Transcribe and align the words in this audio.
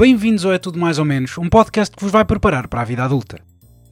Bem-vindos 0.00 0.46
ao 0.46 0.52
É 0.54 0.58
Tudo 0.58 0.78
Mais 0.78 0.98
ou 0.98 1.04
Menos, 1.04 1.36
um 1.36 1.46
podcast 1.46 1.94
que 1.94 2.02
vos 2.02 2.10
vai 2.10 2.24
preparar 2.24 2.66
para 2.68 2.80
a 2.80 2.84
vida 2.84 3.04
adulta. 3.04 3.38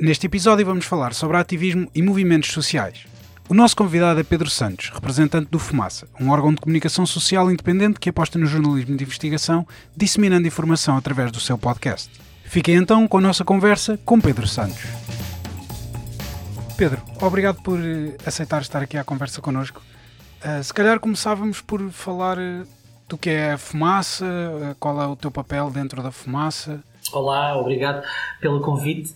Neste 0.01 0.25
episódio 0.25 0.65
vamos 0.65 0.87
falar 0.87 1.13
sobre 1.13 1.37
ativismo 1.37 1.87
e 1.95 2.01
movimentos 2.01 2.51
sociais. 2.51 3.05
O 3.47 3.53
nosso 3.53 3.77
convidado 3.77 4.19
é 4.19 4.23
Pedro 4.23 4.49
Santos, 4.49 4.89
representante 4.89 5.51
do 5.51 5.59
Fumaça, 5.59 6.09
um 6.19 6.31
órgão 6.31 6.55
de 6.55 6.63
comunicação 6.63 7.05
social 7.05 7.51
independente 7.51 8.01
que 8.01 8.09
aposta 8.09 8.39
no 8.39 8.47
jornalismo 8.47 8.97
de 8.97 9.05
investigação, 9.05 9.69
disseminando 9.95 10.49
informação 10.49 10.97
através 10.97 11.31
do 11.31 11.41
seu 11.41 11.59
podcast. 11.59 12.11
Fiquem 12.43 12.77
então 12.77 13.07
com 13.07 13.19
a 13.19 13.21
nossa 13.21 13.45
conversa 13.45 14.01
com 14.03 14.19
Pedro 14.19 14.49
Santos. 14.49 14.87
Pedro, 16.79 17.03
obrigado 17.21 17.61
por 17.63 17.79
eh, 17.79 18.17
aceitar 18.25 18.63
estar 18.63 18.83
aqui 18.83 18.97
à 18.97 19.05
conversa 19.05 19.43
connosco. 19.43 19.83
Uh, 20.43 20.65
se 20.65 20.73
calhar 20.73 20.99
começávamos 21.01 21.61
por 21.61 21.91
falar 21.91 22.39
uh, 22.39 22.67
do 23.09 23.17
que 23.17 23.31
é 23.31 23.53
a 23.53 23.59
fumaça, 23.59 24.25
uh, 24.25 24.75
qual 24.79 25.01
é 25.01 25.07
o 25.07 25.17
teu 25.17 25.31
papel 25.31 25.71
dentro 25.71 26.03
da 26.03 26.11
fumaça. 26.11 26.83
Olá, 27.13 27.57
obrigado 27.59 28.05
pelo 28.41 28.61
convite. 28.61 29.15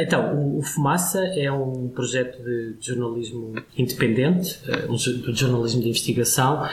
então, 0.00 0.34
o, 0.34 0.58
o, 0.58 0.62
Fumaça 0.62 1.24
é 1.36 1.50
um 1.50 1.88
projeto 1.88 2.36
de, 2.42 2.74
de 2.74 2.86
jornalismo 2.88 3.54
independente, 3.78 4.58
um, 4.88 4.96
de 4.96 5.38
jornalismo 5.38 5.80
de 5.80 5.88
investigação, 5.88 6.68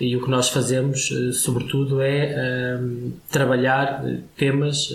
e 0.00 0.16
o 0.16 0.24
que 0.24 0.30
nós 0.30 0.48
fazemos, 0.48 1.10
sobretudo, 1.34 2.00
é 2.00 2.80
trabalhar 3.30 4.02
temas 4.36 4.88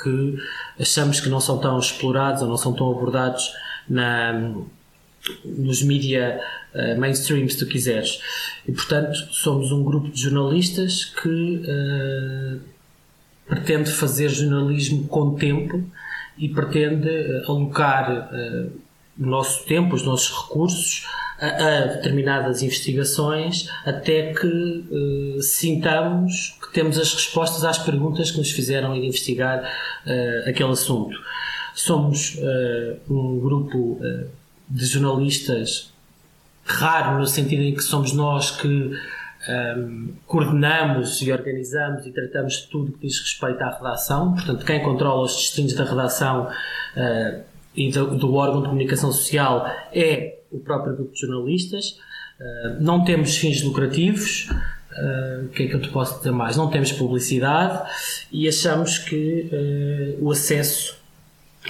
que 0.00 0.38
achamos 0.78 1.18
que 1.20 1.28
não 1.28 1.40
são 1.40 1.58
tão 1.58 1.78
explorados 1.78 2.42
ou 2.42 2.48
não 2.48 2.56
são 2.56 2.72
tão 2.72 2.90
abordados 2.90 3.52
na, 3.88 4.54
nos 5.44 5.82
mídia 5.82 6.40
uh, 6.74 7.00
mainstream, 7.00 7.48
se 7.48 7.58
tu 7.58 7.66
quiseres. 7.66 8.20
E, 8.66 8.72
portanto, 8.72 9.14
somos 9.32 9.72
um 9.72 9.82
grupo 9.82 10.08
de 10.10 10.20
jornalistas 10.20 11.04
que 11.04 11.62
uh, 11.62 12.60
pretende 13.46 13.90
fazer 13.90 14.28
jornalismo 14.28 15.06
com 15.08 15.34
tempo 15.34 15.82
e 16.38 16.48
pretende 16.48 17.08
uh, 17.08 17.50
alocar 17.50 18.30
o 19.18 19.26
nosso 19.26 19.64
tempo, 19.64 19.94
os 19.94 20.04
nossos 20.04 20.46
recursos 20.46 21.06
a, 21.40 21.46
a 21.46 21.80
determinadas 21.86 22.62
investigações 22.62 23.68
até 23.84 24.32
que 24.32 25.38
sintamos 25.40 26.58
que 26.62 26.72
temos 26.72 26.98
as 26.98 27.12
respostas 27.14 27.64
às 27.64 27.78
perguntas 27.78 28.30
que 28.30 28.38
nos 28.38 28.50
fizeram 28.50 28.94
ir 28.94 29.04
investigar 29.04 29.70
aquele 30.46 30.72
assunto. 30.72 31.18
Somos 31.74 32.38
um 33.08 33.38
grupo 33.38 33.98
de 34.68 34.84
jornalistas 34.84 35.92
raro 36.64 37.18
no 37.18 37.26
sentido 37.26 37.62
em 37.62 37.74
que 37.74 37.82
somos 37.82 38.12
nós 38.12 38.50
que 38.50 38.92
um, 39.48 40.12
coordenamos 40.26 41.22
e 41.22 41.32
organizamos 41.32 42.04
e 42.06 42.10
tratamos 42.10 42.62
tudo 42.62 42.92
que 42.92 43.06
diz 43.06 43.20
respeito 43.20 43.62
à 43.62 43.76
redação. 43.76 44.34
Portanto, 44.34 44.64
quem 44.64 44.82
controla 44.82 45.24
os 45.24 45.34
destinos 45.34 45.74
da 45.74 45.84
redação 45.84 46.48
uh, 46.48 47.42
e 47.74 47.90
do, 47.90 48.16
do, 48.16 48.34
órgão 48.34 48.62
de 48.62 48.68
comunicação 48.68 49.12
social 49.12 49.66
é 49.92 50.38
o 50.50 50.58
próprio 50.58 50.96
grupo 50.96 51.12
de 51.12 51.20
jornalistas. 51.20 51.98
Uh, 52.40 52.80
não 52.80 53.04
temos 53.04 53.36
fins 53.36 53.62
lucrativos. 53.62 54.48
Uh, 54.50 55.44
o 55.44 55.48
que 55.50 55.64
é 55.64 55.66
que 55.68 55.74
eu 55.74 55.80
te 55.80 55.90
posso 55.90 56.18
dizer 56.18 56.32
mais? 56.32 56.56
Não 56.56 56.68
temos 56.68 56.90
publicidade 56.90 57.88
e 58.32 58.48
achamos 58.48 58.98
que 58.98 60.16
o 60.20 60.30
acesso 60.32 60.96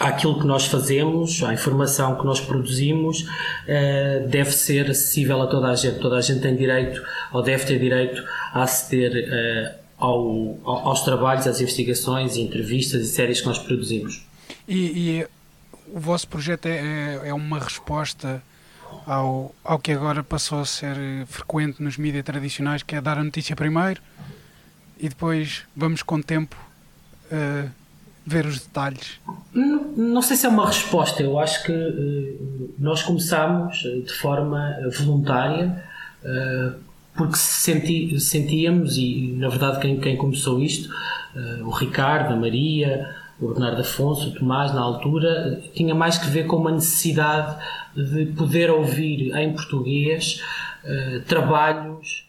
àquilo 0.01 0.39
que 0.39 0.47
nós 0.47 0.67
fazemos, 0.67 1.43
à 1.43 1.53
informação 1.53 2.17
que 2.17 2.25
nós 2.25 2.41
produzimos, 2.41 3.23
uh, 3.23 4.29
deve 4.29 4.51
ser 4.53 4.91
acessível 4.91 5.41
a 5.43 5.47
toda 5.47 5.69
a 5.69 5.75
gente. 5.75 5.99
Toda 5.99 6.17
a 6.17 6.21
gente 6.21 6.41
tem 6.41 6.57
direito, 6.57 7.03
ou 7.33 7.43
deve 7.43 7.65
ter 7.65 7.79
direito, 7.79 8.23
a 8.53 8.63
aceder 8.63 9.29
uh, 9.29 9.79
ao, 9.99 10.59
aos 10.65 11.03
trabalhos, 11.03 11.47
às 11.47 11.61
investigações, 11.61 12.37
entrevistas 12.37 13.03
e 13.03 13.07
séries 13.07 13.41
que 13.41 13.47
nós 13.47 13.59
produzimos. 13.59 14.25
E, 14.69 14.77
e 15.19 15.27
o 15.89 16.01
vosso 16.01 16.29
projeto 16.29 16.67
é, 16.67 17.21
é, 17.25 17.29
é 17.29 17.35
uma 17.35 17.59
resposta 17.59 18.43
ao, 19.07 19.55
ao 19.65 19.79
que 19.79 19.93
agora 19.93 20.23
passou 20.23 20.61
a 20.61 20.65
ser 20.65 20.97
frequente 21.27 21.83
nos 21.83 21.97
mídias 21.97 22.25
tradicionais, 22.25 22.83
que 22.83 22.97
é 22.97 23.01
dar 23.01 23.19
a 23.19 23.25
notícia 23.25 23.55
primeiro 23.55 24.01
e 24.99 25.09
depois 25.09 25.63
vamos 25.75 26.03
com 26.03 26.17
o 26.17 26.23
tempo. 26.23 26.57
Uh, 27.31 27.71
ver 28.27 28.45
os 28.45 28.59
detalhes? 28.59 29.21
Não, 29.55 29.85
não, 29.97 30.23
sei 30.23 30.37
se 30.37 30.45
é 30.45 30.49
uma 30.49 30.67
resposta. 30.67 31.23
Eu 31.23 31.39
acho 31.39 31.63
que 31.63 31.73
uh, 31.73 32.75
nós 32.79 33.03
começámos 33.03 33.85
eh, 33.87 34.01
de 34.01 34.13
forma 34.13 34.77
eh, 34.81 34.89
voluntária 34.89 35.83
uh, 36.23 36.75
porque 37.17 37.37
senti, 37.37 38.21
sentíamos, 38.21 38.99
e 38.99 39.35
na 39.39 39.49
verdade 39.49 39.81
quem, 39.81 39.99
quem 39.99 40.17
começou 40.17 40.61
isto, 40.61 40.91
uh, 40.91 41.65
o 41.65 41.71
Ricardo, 41.71 42.35
a 42.35 42.37
Maria, 42.37 43.09
o 43.41 43.49
Bernardo 43.49 43.81
Afonso, 43.81 44.29
o 44.29 44.35
Tomás, 44.35 44.75
na 44.75 44.81
altura, 44.81 45.63
tinha 45.75 45.95
mais 45.95 46.19
que 46.19 46.27
ver 46.27 46.47
com 46.47 46.57
uma 46.57 46.73
necessidade 46.73 47.57
de 47.95 48.27
poder 48.27 48.71
ouvir 48.71 49.35
em 49.37 49.53
português 49.53 50.43
trabalhos 51.27 52.27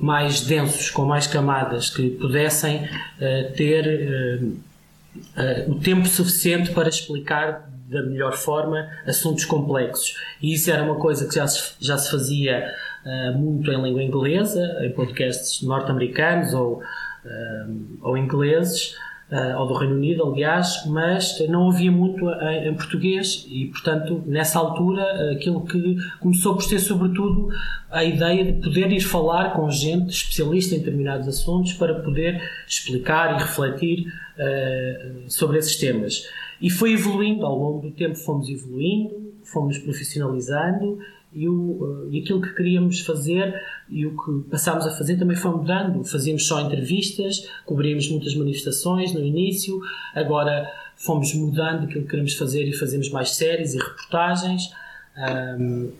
mais 0.00 0.42
densos, 0.42 0.90
com 0.90 1.04
mais 1.04 1.26
camadas, 1.26 1.90
que 1.90 2.10
pudessem 2.10 2.88
ter 3.56 4.40
uh, 5.36 5.70
o 5.70 5.80
tempo 5.80 6.06
suficiente 6.06 6.72
para 6.72 6.88
explicar 6.88 7.68
da 7.88 8.02
melhor 8.02 8.34
forma 8.34 8.88
assuntos 9.06 9.44
complexos. 9.44 10.14
E 10.42 10.52
isso 10.52 10.70
era 10.70 10.82
uma 10.82 10.96
coisa 10.96 11.26
que 11.26 11.34
já 11.34 11.46
se, 11.46 11.72
já 11.80 11.96
se 11.96 12.10
fazia 12.10 12.70
uh, 13.04 13.38
muito 13.38 13.70
em 13.72 13.82
língua 13.82 14.02
inglesa, 14.02 14.78
em 14.82 14.92
podcasts 14.92 15.62
norte-americanos 15.62 16.52
ou, 16.52 16.78
uh, 16.78 17.98
ou 18.02 18.16
ingleses, 18.16 18.94
ou 19.58 19.66
do 19.66 19.74
Reino 19.74 19.94
Unido, 19.94 20.24
aliás, 20.24 20.84
mas 20.86 21.38
não 21.48 21.68
havia 21.68 21.92
muito 21.92 22.28
em, 22.30 22.68
em, 22.68 22.74
português 22.74 23.46
e, 23.50 23.66
portanto, 23.66 24.22
nessa 24.26 24.58
altura, 24.58 25.32
aquilo 25.32 25.66
que 25.66 25.96
começou 26.18 26.54
por 26.54 26.62
ser, 26.62 26.78
sobretudo, 26.78 27.48
a 27.90 28.02
ideia 28.02 28.52
de 28.52 28.62
poder 28.62 28.90
ir 28.90 29.00
falar 29.00 29.52
com 29.52 29.70
gente 29.70 30.10
especialista 30.10 30.74
em 30.74 30.78
determinados 30.78 31.28
assuntos 31.28 31.74
para 31.74 31.94
poder 31.96 32.42
explicar 32.66 33.34
e 33.34 33.42
refletir 33.42 34.06
sobre 35.26 35.58
esses 35.58 35.76
temas. 35.76 36.26
E 36.60 36.70
foi 36.70 36.92
evoluindo, 36.92 37.44
ao 37.44 37.56
longo 37.56 37.82
do 37.86 37.90
tempo 37.90 38.16
fomos 38.16 38.48
evoluindo, 38.48 39.34
fomos 39.44 39.78
profissionalizando 39.78 40.98
e, 41.32 41.48
o, 41.48 41.52
uh, 41.52 42.08
e 42.10 42.20
aquilo 42.20 42.40
que 42.40 42.54
queríamos 42.54 43.00
fazer 43.00 43.54
e 43.88 44.06
o 44.06 44.16
que 44.16 44.50
passámos 44.50 44.86
a 44.86 44.90
fazer 44.90 45.16
também 45.16 45.36
foi 45.36 45.50
mudando. 45.50 46.04
Fazíamos 46.04 46.46
só 46.46 46.60
entrevistas, 46.60 47.48
cobríamos 47.64 48.08
muitas 48.10 48.34
manifestações 48.34 49.12
no 49.12 49.24
início, 49.24 49.80
agora 50.14 50.70
fomos 50.96 51.32
mudando 51.34 51.84
aquilo 51.84 52.04
que 52.04 52.10
queremos 52.10 52.34
fazer 52.34 52.64
e 52.64 52.72
fazemos 52.72 53.10
mais 53.10 53.30
séries 53.30 53.74
e 53.74 53.78
reportagens. 53.78 54.70
Um, 55.58 55.90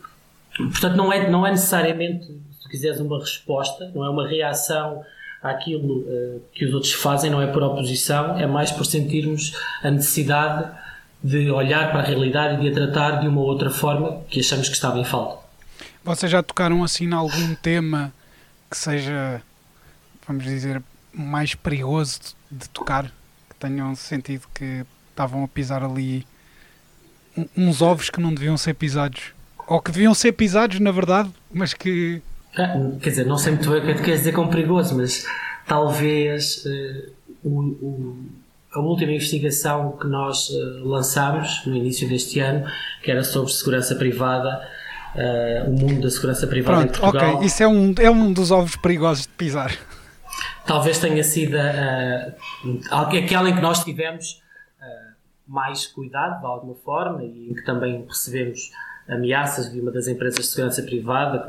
portanto, 0.55 0.95
não 0.95 1.11
é, 1.13 1.29
não 1.29 1.45
é 1.45 1.51
necessariamente, 1.51 2.25
se 2.61 2.69
quiseres, 2.69 2.99
uma 2.99 3.19
resposta, 3.19 3.91
não 3.95 4.03
é 4.03 4.09
uma 4.09 4.27
reação 4.27 5.03
àquilo 5.41 5.99
uh, 5.99 6.41
que 6.51 6.65
os 6.65 6.73
outros 6.73 6.93
fazem, 6.93 7.31
não 7.31 7.41
é 7.41 7.47
por 7.47 7.63
oposição, 7.63 8.37
é 8.37 8.45
mais 8.45 8.71
por 8.71 8.85
sentirmos 8.85 9.53
a 9.81 9.89
necessidade 9.89 10.69
de 11.23 11.51
olhar 11.51 11.91
para 11.91 11.99
a 11.99 12.03
realidade 12.03 12.65
e 12.65 12.69
de 12.69 12.69
a 12.69 12.87
tratar 12.87 13.19
de 13.19 13.27
uma 13.27 13.41
outra 13.41 13.69
forma 13.69 14.21
que 14.29 14.39
achamos 14.39 14.67
que 14.67 14.75
estava 14.75 14.99
em 14.99 15.05
falta. 15.05 15.39
Vocês 16.03 16.31
já 16.31 16.41
tocaram 16.41 16.83
assim 16.83 17.05
em 17.05 17.13
algum 17.13 17.55
tema 17.55 18.13
que 18.69 18.77
seja, 18.77 19.41
vamos 20.27 20.43
dizer, 20.43 20.81
mais 21.13 21.55
perigoso 21.55 22.19
de 22.49 22.69
tocar? 22.69 23.05
Que 23.49 23.55
tenham 23.59 23.93
sentido 23.95 24.47
que 24.53 24.85
estavam 25.09 25.43
a 25.43 25.47
pisar 25.47 25.83
ali 25.83 26.25
uns 27.55 27.81
ovos 27.81 28.09
que 28.09 28.19
não 28.19 28.33
deviam 28.33 28.57
ser 28.57 28.73
pisados? 28.73 29.33
Ou 29.67 29.81
que 29.81 29.91
deviam 29.91 30.13
ser 30.13 30.31
pisados, 30.31 30.79
na 30.79 30.91
verdade, 30.91 31.29
mas 31.51 31.73
que 31.73 32.21
ah, 32.55 32.73
quer 33.01 33.09
dizer, 33.09 33.25
não 33.25 33.37
sei 33.37 33.53
muito 33.53 33.69
bem 33.69 33.79
o 33.79 33.85
que 33.85 33.91
é 33.91 33.93
que 33.93 34.01
queres 34.01 34.19
dizer 34.21 34.33
com 34.33 34.47
perigoso, 34.47 34.95
mas 34.95 35.25
talvez 35.67 36.65
uh, 36.65 37.11
o, 37.43 37.59
o, 37.59 38.25
a 38.73 38.79
última 38.79 39.11
investigação 39.11 39.93
que 39.93 40.07
nós 40.07 40.49
uh, 40.49 40.87
lançámos 40.87 41.65
no 41.65 41.75
início 41.75 42.07
deste 42.07 42.39
ano, 42.39 42.65
que 43.03 43.09
era 43.09 43.23
sobre 43.23 43.51
segurança 43.51 43.95
privada, 43.95 44.67
uh, 45.15 45.69
o 45.69 45.73
mundo 45.73 46.01
da 46.01 46.09
segurança 46.09 46.45
privada 46.45 46.77
Pronto, 46.77 46.97
em 46.97 46.99
Portugal. 46.99 47.35
Ok, 47.35 47.47
isso 47.47 47.63
é 47.63 47.67
um, 47.67 47.95
é 47.99 48.11
um 48.11 48.31
dos 48.31 48.51
ovos 48.51 48.75
perigosos 48.75 49.23
de 49.23 49.29
pisar. 49.29 49.75
Talvez 50.65 50.99
tenha 50.99 51.23
sido 51.23 51.57
aquela 52.91 53.49
em 53.49 53.55
que 53.55 53.61
nós 53.61 53.83
tivemos 53.83 54.39
mais 55.49 55.87
cuidado, 55.87 56.39
de 56.39 56.45
alguma 56.45 56.75
forma, 56.75 57.23
e 57.23 57.49
em 57.49 57.55
que 57.55 57.65
também 57.65 58.05
recebemos 58.07 58.69
ameaças 59.07 59.71
de 59.71 59.81
uma 59.81 59.91
das 59.91 60.07
empresas 60.07 60.41
de 60.41 60.45
segurança 60.45 60.83
privada, 60.83 61.43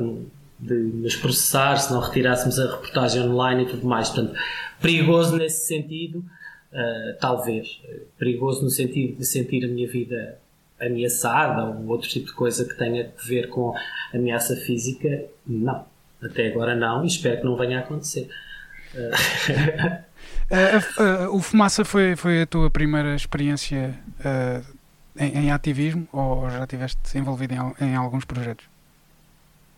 de 0.59 0.73
nos 0.73 1.15
processar 1.15 1.77
se 1.77 1.93
não 1.93 1.99
retirássemos 1.99 2.59
a 2.59 2.71
reportagem 2.71 3.21
online 3.21 3.63
e 3.63 3.67
tudo 3.67 3.85
mais. 3.85 4.09
Portanto, 4.09 4.35
perigoso 4.81 5.37
nesse 5.37 5.67
sentido, 5.67 6.25
uh, 6.71 7.17
talvez. 7.19 7.81
Perigoso 8.17 8.63
no 8.63 8.69
sentido 8.69 9.17
de 9.17 9.25
sentir 9.25 9.65
a 9.65 9.67
minha 9.67 9.87
vida 9.87 10.39
ameaçada 10.79 11.65
ou 11.65 11.87
outro 11.87 12.09
tipo 12.09 12.27
de 12.27 12.33
coisa 12.33 12.65
que 12.65 12.75
tenha 12.75 13.05
a 13.05 13.27
ver 13.27 13.49
com 13.49 13.73
ameaça 14.13 14.55
física, 14.55 15.25
não. 15.45 15.85
Até 16.21 16.47
agora 16.47 16.75
não 16.75 17.03
e 17.03 17.07
espero 17.07 17.37
que 17.39 17.45
não 17.45 17.55
venha 17.55 17.79
a 17.79 17.81
acontecer. 17.81 18.29
Uh, 18.93 19.09
uh, 21.31 21.35
o 21.35 21.41
Fumaça 21.41 21.85
foi, 21.85 22.15
foi 22.15 22.41
a 22.41 22.45
tua 22.45 22.69
primeira 22.69 23.15
experiência 23.15 23.97
uh, 24.19 24.65
em, 25.17 25.45
em, 25.45 25.51
ativismo 25.51 26.07
ou 26.11 26.49
já 26.49 26.63
estiveste 26.63 27.17
envolvido 27.17 27.53
em, 27.53 27.85
em, 27.85 27.95
alguns 27.95 28.25
projetos? 28.25 28.65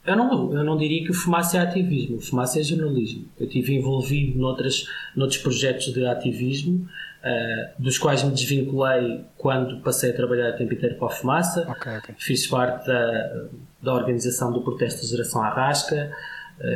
Eu 0.06 0.18
não, 0.18 0.54
eu 0.54 0.64
não 0.64 0.78
diria 0.78 1.04
que 1.04 1.12
o 1.12 1.14
Fumaça 1.14 1.58
é 1.58 1.62
ativismo, 1.62 2.18
o 2.18 2.22
Fumaça 2.22 2.60
é 2.60 2.64
jornalismo. 2.64 3.26
Eu 3.40 3.48
estive 3.48 3.76
envolvido 3.76 4.38
noutras, 4.38 4.86
noutros 5.16 5.40
projetos 5.42 5.94
de 5.94 6.06
ativismo, 6.06 6.88
dos 7.80 7.98
quais 7.98 8.22
me 8.22 8.32
desvinculei 8.32 9.24
quando 9.38 9.82
passei 9.82 10.12
a 10.12 10.14
trabalhar 10.14 10.50
a 10.50 10.54
tempo 10.54 10.74
inteiro 10.74 10.96
para 10.96 11.08
o 11.08 11.10
Fumaça. 11.10 11.62
Okay, 11.72 11.98
okay. 11.98 12.16
Fiz 12.18 12.46
parte 12.48 12.86
da, 12.86 13.48
da 13.82 13.94
organização 13.94 14.52
do 14.52 14.62
protesto 14.62 15.02
da 15.04 15.08
Geração 15.08 15.42
Arrasca, 15.42 16.12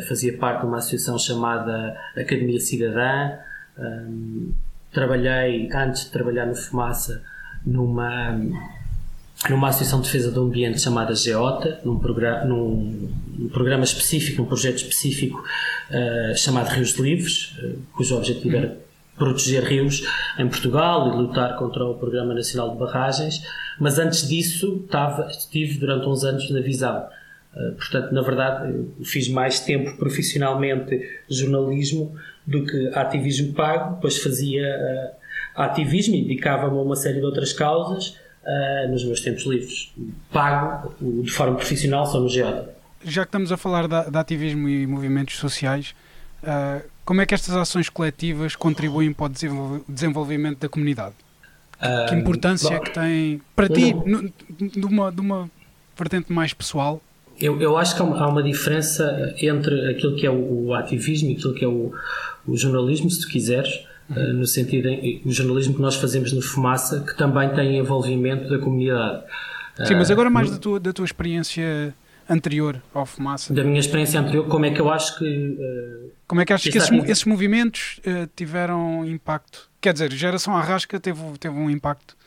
fazia 0.07 0.37
parte 0.37 0.61
de 0.61 0.67
uma 0.67 0.77
associação 0.77 1.19
chamada 1.19 1.97
Academia 2.15 2.59
Cidadã, 2.61 3.37
um, 3.77 4.53
trabalhei, 4.91 5.69
antes 5.73 6.05
de 6.05 6.11
trabalhar 6.11 6.45
no 6.45 6.55
Fumaça, 6.55 7.21
numa, 7.65 8.39
numa 9.49 9.69
associação 9.69 10.01
de 10.01 10.07
defesa 10.07 10.31
do 10.31 10.41
ambiente 10.41 10.81
chamada 10.81 11.13
Geota, 11.13 11.79
num, 11.85 11.99
programa, 11.99 12.43
num, 12.45 13.09
num 13.37 13.49
programa 13.49 13.83
específico, 13.83 14.41
num 14.41 14.47
projeto 14.47 14.77
específico 14.77 15.43
uh, 15.91 16.35
chamado 16.35 16.69
Rios 16.69 16.97
Livres, 16.97 17.55
uh, 17.59 17.77
cujo 17.93 18.17
objetivo 18.17 18.55
era 18.55 18.77
proteger 19.15 19.63
rios 19.63 20.03
em 20.37 20.47
Portugal 20.47 21.07
e 21.07 21.17
lutar 21.17 21.55
contra 21.57 21.85
o 21.85 21.95
Programa 21.95 22.33
Nacional 22.33 22.71
de 22.71 22.77
Barragens, 22.77 23.41
mas 23.79 23.97
antes 23.97 24.27
disso 24.27 24.81
estava, 24.83 25.27
estive 25.27 25.79
durante 25.79 26.07
uns 26.07 26.23
anos 26.23 26.49
na 26.49 26.59
Visão. 26.59 27.07
Uh, 27.55 27.73
portanto, 27.73 28.11
na 28.11 28.21
verdade, 28.21 28.85
fiz 29.03 29.29
mais 29.29 29.59
tempo 29.59 29.97
profissionalmente 29.97 30.99
jornalismo 31.29 32.15
do 32.45 32.65
que 32.65 32.87
ativismo 32.93 33.53
pago, 33.53 33.95
depois 33.95 34.17
fazia 34.17 34.65
ativismo 35.55 36.15
e 36.15 36.21
dedicava-me 36.21 36.77
a 36.77 36.81
uma 36.81 36.95
série 36.95 37.19
de 37.19 37.25
outras 37.25 37.51
causas 37.51 38.15
uh, 38.47 38.91
nos 38.91 39.03
meus 39.03 39.21
tempos 39.21 39.45
livres. 39.45 39.93
Pago 40.31 40.95
de 40.99 41.29
forma 41.31 41.55
profissional 41.55 42.05
só 42.05 42.19
no 42.19 42.29
Geota. 42.29 42.75
Já 43.03 43.23
que 43.23 43.29
estamos 43.29 43.51
a 43.51 43.57
falar 43.57 43.87
de, 43.87 44.11
de 44.11 44.17
ativismo 44.17 44.67
e 44.67 44.87
movimentos 44.87 45.37
sociais, 45.37 45.93
uh, 46.43 46.83
como 47.05 47.21
é 47.21 47.25
que 47.25 47.33
estas 47.33 47.55
ações 47.55 47.89
coletivas 47.89 48.55
contribuem 48.55 49.13
para 49.13 49.25
o 49.25 49.83
desenvolvimento 49.87 50.59
da 50.59 50.69
comunidade? 50.69 51.15
Que, 51.79 52.09
que 52.09 52.15
importância 52.15 52.73
é 52.73 52.79
que 52.79 52.89
tem 52.89 53.41
para 53.55 53.69
ti, 53.69 53.93
no, 53.93 54.33
de, 54.59 54.85
uma, 54.85 55.11
de 55.11 55.21
uma 55.21 55.47
vertente 55.95 56.33
mais 56.33 56.51
pessoal, 56.51 57.01
eu, 57.39 57.61
eu 57.61 57.77
acho 57.77 57.95
que 57.95 58.01
há 58.01 58.05
uma, 58.05 58.19
há 58.19 58.27
uma, 58.27 58.41
diferença 58.41 59.35
entre 59.39 59.91
aquilo 59.91 60.15
que 60.15 60.25
é 60.25 60.29
o, 60.29 60.65
o, 60.65 60.73
ativismo 60.73 61.29
e 61.29 61.33
aquilo 61.33 61.53
que 61.53 61.63
é 61.63 61.67
o, 61.67 61.93
o 62.47 62.57
jornalismo, 62.57 63.11
se 63.11 63.21
tu 63.21 63.27
quiseres, 63.27 63.85
no 64.09 64.45
sentido 64.45 64.87
em, 64.87 65.21
o 65.25 65.31
jornalismo 65.31 65.73
que 65.73 65.81
nós 65.81 65.95
fazemos 65.95 66.31
no 66.31 66.41
Fumaça, 66.41 67.01
que 67.01 67.15
também 67.17 67.49
tem 67.53 67.77
envolvimento 67.77 68.49
da 68.49 68.59
comunidade. 68.59 69.23
Sim, 69.85 69.95
mas 69.95 70.09
agora 70.09 70.29
mais 70.29 70.49
da 70.49 70.57
tua, 70.57 70.79
da 70.79 70.91
tua 70.91 71.05
experiência 71.05 71.93
anterior 72.29 72.81
ao 72.93 73.05
Fumaça. 73.05 73.53
Da 73.53 73.63
minha 73.63 73.79
experiência 73.79 74.19
anterior, 74.19 74.47
como 74.47 74.65
é 74.65 74.71
que 74.71 74.81
eu 74.81 74.89
acho 74.89 75.17
que. 75.17 75.25
Uh, 75.25 76.11
como 76.27 76.41
é 76.41 76.45
que 76.45 76.53
achas 76.53 76.71
que 76.71 76.77
esses, 76.77 77.09
esses 77.09 77.25
movimentos 77.25 77.99
uh, 77.99 78.29
tiveram 78.35 79.05
impacto? 79.05 79.69
Quer 79.79 79.93
dizer, 79.93 80.11
Geração 80.11 80.55
Arrasca 80.55 80.99
teve, 80.99 81.21
teve 81.39 81.55
um 81.55 81.69
impacto 81.69 82.17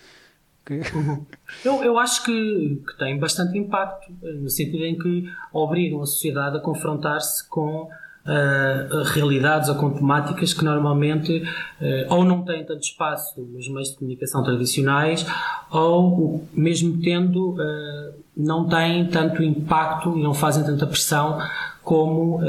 que... 0.65 0.81
Eu, 1.65 1.83
eu 1.83 1.99
acho 1.99 2.25
que, 2.25 2.81
que 2.87 2.99
tem 2.99 3.19
bastante 3.19 3.59
impacto, 3.59 4.13
no 4.23 4.49
sentido 4.49 4.85
em 4.85 4.97
que 4.97 5.25
obrigam 5.53 6.01
a 6.01 6.07
sociedade 6.07 6.57
a 6.57 6.61
confrontar-se 6.61 7.47
com 7.49 7.89
uh, 8.27 9.03
realidades 9.13 9.69
ou 9.69 9.75
com 9.77 9.91
temáticas 9.91 10.53
que 10.53 10.65
normalmente 10.65 11.43
uh, 11.81 12.15
ou 12.15 12.25
não 12.25 12.43
têm 12.43 12.65
tanto 12.65 12.83
espaço 12.83 13.41
nos 13.41 13.69
meios 13.69 13.91
de 13.91 13.97
comunicação 13.97 14.43
tradicionais 14.43 15.27
ou, 15.71 16.45
mesmo 16.53 17.01
tendo, 17.03 17.53
uh, 17.53 18.15
não 18.37 18.69
têm 18.69 19.07
tanto 19.09 19.43
impacto 19.43 20.17
e 20.17 20.23
não 20.23 20.35
fazem 20.35 20.65
tanta 20.65 20.87
pressão 20.87 21.39
como 21.83 22.41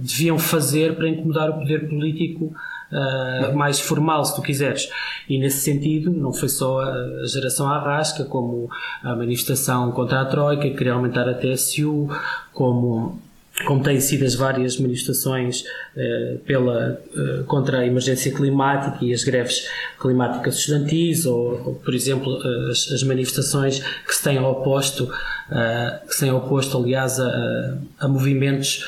deviam 0.00 0.38
fazer 0.38 0.94
para 0.94 1.08
incomodar 1.08 1.50
o 1.50 1.54
poder 1.54 1.86
político 1.88 2.54
uh, 2.92 3.56
mais 3.56 3.80
formal, 3.80 4.24
se 4.24 4.34
tu 4.34 4.42
quiseres. 4.42 4.88
E 5.28 5.38
nesse 5.38 5.60
sentido, 5.60 6.10
não 6.10 6.32
foi 6.32 6.48
só 6.48 6.80
a 6.80 7.26
geração 7.26 7.68
Arrasca, 7.68 8.24
como 8.24 8.70
a 9.02 9.14
manifestação 9.14 9.92
contra 9.92 10.20
a 10.20 10.24
Troika, 10.24 10.62
que 10.62 10.70
queria 10.70 10.94
aumentar 10.94 11.28
a 11.28 11.34
TSU, 11.34 12.08
como 12.52 13.20
como 13.66 13.82
têm 13.82 14.00
sido 14.00 14.24
as 14.24 14.34
várias 14.34 14.78
manifestações 14.78 15.64
eh, 15.96 16.36
pela, 16.46 17.00
eh, 17.16 17.42
contra 17.46 17.78
a 17.78 17.86
emergência 17.86 18.32
climática 18.32 19.04
e 19.04 19.12
as 19.12 19.24
greves 19.24 19.66
climáticas 19.98 20.58
estudantis, 20.58 21.26
ou, 21.26 21.60
ou 21.64 21.74
por 21.74 21.92
exemplo, 21.92 22.36
as, 22.70 22.90
as, 22.92 23.02
manifestações 23.02 23.80
que 23.80 24.14
se 24.14 24.22
têm 24.22 24.38
oposto, 24.38 25.10
eh, 25.50 26.00
que 26.06 26.14
se 26.14 26.20
têm 26.20 26.30
oposto, 26.30 26.78
aliás, 26.78 27.18
a, 27.18 27.78
a 27.98 28.08
movimentos, 28.08 28.86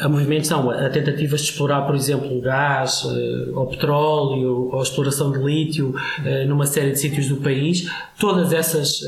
a 0.00 0.08
movimentos 0.08 0.48
não, 0.50 0.70
a 0.70 0.88
tentativas 0.90 1.40
de 1.40 1.50
explorar, 1.50 1.82
por 1.82 1.96
exemplo, 1.96 2.40
gás, 2.40 3.04
ou 3.54 3.66
petróleo, 3.66 4.70
ou 4.72 4.80
exploração 4.80 5.32
de 5.32 5.38
lítio, 5.38 5.94
numa 6.46 6.66
série 6.66 6.92
de 6.92 7.00
sítios 7.00 7.26
do 7.28 7.38
país, 7.38 7.90
todas 8.18 8.52
essas 8.52 9.00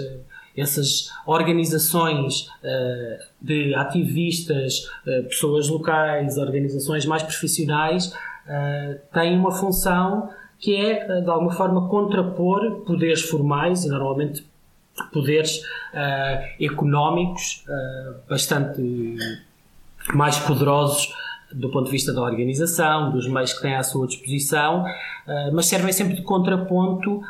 essas 0.57 1.11
organizações 1.27 2.49
uh, 2.63 3.19
de 3.41 3.75
ativistas, 3.75 4.89
uh, 5.07 5.25
pessoas 5.25 5.69
locais, 5.69 6.39
organizações 6.39 7.05
mais 7.05 7.23
profissionais, 7.23 8.07
uh, 8.07 8.99
têm 9.13 9.39
uma 9.39 9.53
função 9.53 10.31
que 10.59 10.75
é, 10.75 11.21
de 11.21 11.29
alguma 11.29 11.53
forma, 11.53 11.87
contrapor 11.87 12.83
poderes 12.87 13.21
formais 13.21 13.85
e, 13.85 13.89
normalmente, 13.91 14.45
poderes 15.13 15.61
económicos 16.59 17.63
bastante 18.27 19.17
mais 20.15 20.39
poderosos 20.39 21.13
do 21.53 21.71
ponto 21.71 21.85
de 21.85 21.91
vista 21.91 22.11
da 22.15 22.23
organização, 22.23 23.11
dos 23.11 23.29
meios 23.29 23.53
que 23.53 23.61
têm 23.61 23.75
à 23.75 23.83
sua 23.83 24.07
disposição, 24.07 24.87
mas 25.53 25.67
servem 25.67 25.93
sempre 25.93 26.17
de 26.17 26.23
contraponto 26.23 27.21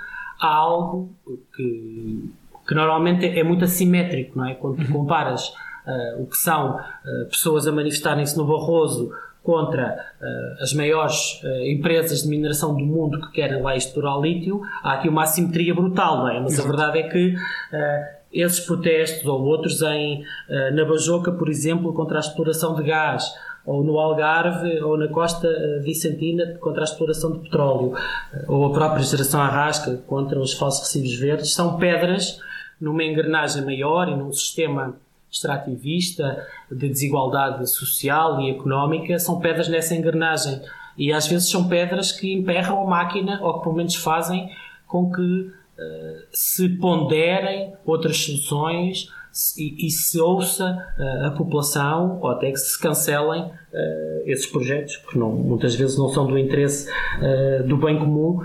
a 0.40 0.46
algo 0.46 1.10
que 1.56 2.30
que 2.66 2.74
normalmente 2.74 3.26
é 3.26 3.42
muito 3.42 3.64
assimétrico, 3.64 4.38
não 4.38 4.46
é? 4.46 4.54
Quando 4.54 4.76
tu 4.76 4.86
uhum. 4.86 5.00
comparas 5.00 5.48
uh, 5.48 6.22
o 6.22 6.26
que 6.26 6.36
são 6.36 6.76
uh, 6.76 7.26
pessoas 7.30 7.66
a 7.66 7.72
manifestarem-se 7.72 8.36
no 8.36 8.44
Barroso 8.44 9.10
contra 9.42 9.94
uh, 10.20 10.62
as 10.62 10.72
maiores 10.72 11.40
empresas 11.64 12.22
de 12.22 12.28
mineração 12.28 12.74
do 12.74 12.84
mundo 12.84 13.20
que 13.20 13.32
querem 13.32 13.62
lá 13.62 13.76
explorar 13.76 14.18
lítio, 14.18 14.60
há 14.82 14.94
aqui 14.94 15.08
uma 15.08 15.22
assimetria 15.22 15.72
brutal, 15.72 16.18
não 16.18 16.28
é? 16.28 16.40
Mas 16.40 16.54
Exato. 16.54 16.68
a 16.68 16.70
verdade 16.72 16.98
é 16.98 17.02
que 17.08 17.34
esses 18.32 18.60
protestos 18.60 19.24
ou 19.24 19.40
outros 19.42 19.80
em, 19.82 20.24
na 20.74 20.84
Bajoca, 20.84 21.30
por 21.30 21.48
exemplo, 21.48 21.92
contra 21.94 22.18
a 22.18 22.20
exploração 22.20 22.74
de 22.74 22.82
gás, 22.82 23.24
ou 23.64 23.84
no 23.84 23.98
Algarve 23.98 24.80
ou 24.80 24.98
na 24.98 25.08
costa 25.08 25.48
vicentina 25.80 26.56
contra 26.60 26.82
a 26.82 26.84
exploração 26.84 27.32
de 27.32 27.38
petróleo, 27.38 27.94
ou 28.48 28.66
a 28.66 28.72
própria 28.72 29.04
geração 29.04 29.40
arrasca 29.40 29.96
contra 30.08 30.40
os 30.40 30.52
falsos 30.54 30.82
recibos 30.82 31.14
verdes, 31.14 31.54
são 31.54 31.78
pedras 31.78 32.40
numa 32.80 33.04
engrenagem 33.04 33.64
maior 33.64 34.08
e 34.08 34.16
num 34.16 34.32
sistema 34.32 34.96
extrativista 35.30 36.46
de 36.70 36.88
desigualdade 36.88 37.68
social 37.68 38.40
e 38.40 38.50
económica, 38.50 39.18
são 39.18 39.40
pedras 39.40 39.68
nessa 39.68 39.94
engrenagem. 39.94 40.60
E 40.96 41.12
às 41.12 41.26
vezes 41.26 41.50
são 41.50 41.68
pedras 41.68 42.12
que 42.12 42.32
emperram 42.32 42.82
a 42.82 42.86
máquina 42.86 43.40
ou 43.42 43.54
que 43.54 43.64
pelo 43.64 43.76
menos 43.76 43.94
fazem 43.94 44.50
com 44.86 45.10
que 45.12 45.22
uh, 45.22 45.52
se 46.32 46.68
ponderem 46.70 47.74
outras 47.84 48.16
soluções 48.16 49.08
e, 49.58 49.86
e 49.86 49.90
se 49.90 50.18
ouça 50.18 50.64
uh, 50.98 51.26
a 51.26 51.30
população 51.32 52.18
ou 52.22 52.30
até 52.30 52.50
que 52.50 52.56
se 52.56 52.80
cancelem 52.80 53.42
uh, 53.42 53.52
esses 54.24 54.46
projetos, 54.46 54.96
que 54.96 55.18
não, 55.18 55.30
muitas 55.32 55.74
vezes 55.74 55.98
não 55.98 56.08
são 56.08 56.26
do 56.26 56.38
interesse 56.38 56.90
do 57.66 57.76
bem 57.76 57.98
comum 57.98 58.40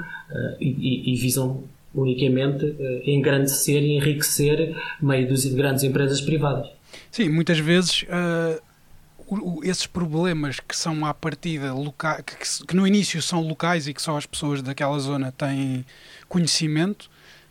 e, 0.60 1.12
e, 1.12 1.16
visam 1.16 1.64
unicamente 1.94 2.66
uh, 2.66 3.10
engrandecer 3.10 3.82
e 3.84 3.98
enriquecer 3.98 4.76
meio 5.02 5.34
de 5.34 5.50
grandes 5.52 5.84
empresas 5.84 6.22
privadas. 6.22 6.70
Sim, 7.12 7.30
muitas 7.30 7.60
vezes 7.60 8.04
uh, 8.04 9.62
esses 9.64 9.86
problemas 9.86 10.60
que 10.60 10.76
são 10.76 11.06
à 11.06 11.14
partida 11.14 11.74
locais, 11.74 12.22
que, 12.22 12.66
que, 12.68 12.76
no 12.76 12.88
início 12.88 13.22
são 13.22 13.42
locais 13.42 13.88
e 13.88 13.94
que 13.94 14.02
só 14.02 14.18
as 14.18 14.26
pessoas 14.26 14.62
daquela 14.62 14.98
zona 15.00 15.32
têm 15.32 15.86
conhecimento, 16.28 17.10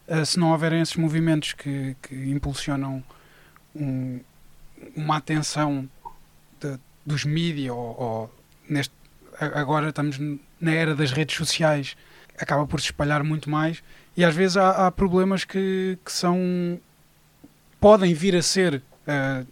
uh, 0.08 0.24
se 0.24 0.38
não 0.38 0.52
houverem 0.52 0.80
esses 0.80 0.96
movimentos 0.96 1.52
que, 1.52 1.96
que 2.02 2.14
impulsionam 2.30 3.02
um, 3.74 4.20
uma 4.96 5.16
atenção 5.16 5.88
de, 6.60 6.78
dos 7.04 7.24
mídias 7.24 7.74
ou, 7.74 8.00
ou 8.00 8.34
neste 8.68 9.00
agora 9.40 9.88
estamos 9.88 10.18
na 10.60 10.72
era 10.72 10.94
das 10.94 11.12
redes 11.12 11.34
sociais 11.36 11.96
acaba 12.38 12.66
por 12.66 12.80
se 12.80 12.86
espalhar 12.86 13.24
muito 13.24 13.48
mais 13.48 13.82
e 14.16 14.24
às 14.24 14.34
vezes 14.34 14.56
há, 14.56 14.86
há 14.86 14.90
problemas 14.90 15.44
que, 15.44 15.98
que, 16.04 16.12
são 16.12 16.78
podem 17.80 18.12
vir 18.12 18.36
a 18.36 18.42
ser 18.42 18.82
uh, 19.06 19.46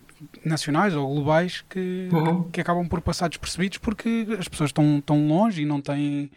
nacionais 0.44 0.94
ou 0.94 1.08
globais 1.14 1.64
que, 1.68 2.08
uhum. 2.12 2.44
que, 2.44 2.50
que, 2.52 2.60
acabam 2.60 2.86
por 2.88 3.00
passar 3.00 3.28
despercebidos 3.28 3.78
porque 3.78 4.26
as 4.38 4.48
pessoas 4.48 4.70
estão 4.70 5.00
tão 5.00 5.26
longe 5.28 5.62
e 5.62 5.64
não 5.64 5.80
têm 5.80 6.30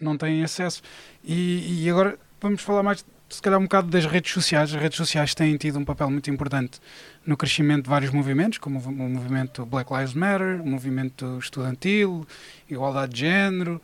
não 0.00 0.16
têm 0.16 0.42
acesso. 0.42 0.82
E, 1.22 1.84
e 1.84 1.90
agora 1.90 2.18
vamos 2.40 2.62
falar 2.62 2.82
mais, 2.82 3.04
se 3.28 3.42
calhar, 3.42 3.58
um 3.58 3.64
bocado 3.64 3.88
das 3.88 4.06
redes 4.06 4.32
sociais. 4.32 4.74
As 4.74 4.80
redes 4.80 4.96
sociais 4.96 5.34
têm 5.34 5.56
tido 5.56 5.78
um 5.78 5.84
papel 5.84 6.10
muito 6.10 6.30
importante 6.30 6.80
no 7.26 7.36
crescimento 7.36 7.84
de 7.84 7.90
vários 7.90 8.10
movimentos, 8.10 8.58
como 8.58 8.78
o 8.78 9.08
movimento 9.08 9.66
Black 9.66 9.92
Lives 9.92 10.14
Matter, 10.14 10.62
o 10.62 10.66
movimento 10.66 11.38
estudantil, 11.38 12.26
igualdade 12.68 13.12
de 13.12 13.20
género. 13.20 13.80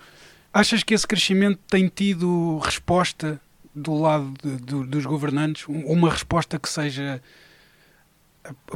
Achas 0.52 0.82
que 0.82 0.94
esse 0.94 1.06
crescimento 1.06 1.60
tem 1.68 1.88
tido 1.88 2.58
resposta 2.58 3.40
do 3.74 3.94
lado 3.94 4.32
de, 4.42 4.84
dos 4.86 5.04
governantes? 5.04 5.66
Uma 5.68 6.10
resposta 6.10 6.58
que 6.58 6.68
seja 6.68 7.22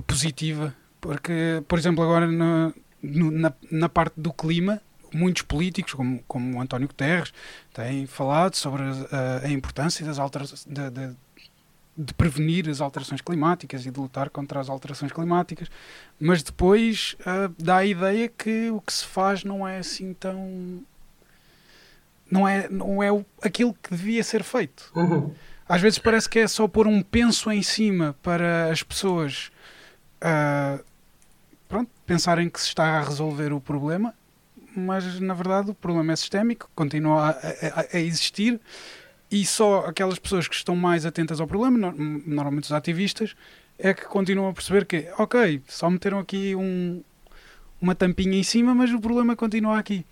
positiva? 0.06 0.74
Porque, 1.00 1.62
por 1.66 1.78
exemplo, 1.78 2.04
agora 2.04 2.30
na, 2.30 2.72
na, 3.02 3.52
na 3.70 3.88
parte 3.88 4.14
do 4.16 4.32
clima, 4.32 4.80
muitos 5.12 5.42
políticos, 5.42 5.94
como, 5.94 6.22
como 6.26 6.56
o 6.56 6.60
António 6.60 6.88
Guterres, 6.88 7.32
têm 7.72 8.06
falado 8.06 8.54
sobre 8.54 8.82
a, 8.82 9.46
a 9.46 9.50
importância 9.50 10.04
das 10.04 10.18
alterações, 10.18 10.64
de, 10.64 10.90
de, 10.90 11.16
de, 11.96 12.14
prevenir 12.14 12.68
as 12.68 12.80
alterações 12.80 13.20
climáticas 13.20 13.84
e 13.84 13.90
de 13.90 13.98
lutar 14.00 14.30
contra 14.30 14.60
as 14.60 14.68
alterações 14.68 15.12
climáticas, 15.12 15.68
mas 16.18 16.42
depois 16.42 17.16
uh, 17.20 17.52
dá 17.58 17.78
a 17.78 17.86
ideia 17.86 18.28
que 18.28 18.70
o 18.70 18.80
que 18.80 18.92
se 18.92 19.04
faz 19.04 19.44
não 19.44 19.66
é 19.66 19.78
assim 19.78 20.14
tão. 20.14 20.82
Não 22.32 22.48
é, 22.48 22.68
não 22.68 23.02
é 23.02 23.08
aquilo 23.42 23.74
que 23.74 23.94
devia 23.94 24.24
ser 24.24 24.42
feito. 24.42 24.90
Uhum. 24.94 25.32
Às 25.68 25.80
vezes 25.80 25.98
parece 25.98 26.28
que 26.28 26.38
é 26.38 26.48
só 26.48 26.66
pôr 26.66 26.86
um 26.86 27.02
penso 27.02 27.50
em 27.50 27.62
cima 27.62 28.16
para 28.22 28.70
as 28.70 28.82
pessoas. 28.82 29.50
Uh, 30.22 30.82
pronto, 31.68 31.90
pensarem 32.06 32.48
que 32.48 32.60
se 32.60 32.68
está 32.68 32.98
a 32.98 33.02
resolver 33.02 33.52
o 33.52 33.60
problema 33.60 34.14
mas 34.74 35.20
na 35.20 35.34
verdade 35.34 35.70
o 35.70 35.74
problema 35.74 36.12
é 36.12 36.16
sistémico, 36.16 36.70
continua 36.74 37.28
a, 37.28 37.30
a, 37.30 37.86
a, 37.92 38.00
existir 38.00 38.60
e 39.30 39.44
só 39.46 39.86
aquelas 39.86 40.18
pessoas 40.18 40.48
que 40.48 40.54
estão 40.54 40.76
mais 40.76 41.06
atentas 41.06 41.40
ao 41.40 41.46
problema, 41.46 41.92
normalmente 42.26 42.64
os 42.64 42.72
ativistas, 42.72 43.34
é 43.78 43.94
que 43.94 44.04
continuam 44.04 44.48
a 44.48 44.52
perceber 44.52 44.84
que, 44.84 45.08
ok, 45.18 45.62
só 45.66 45.88
meteram 45.88 46.18
aqui 46.18 46.54
um, 46.54 47.02
uma 47.80 47.94
tampinha 47.94 48.38
em 48.38 48.42
cima, 48.42 48.74
mas 48.74 48.92
o 48.92 49.00
problema 49.00 49.34
continua 49.34 49.78
aqui. 49.78 50.04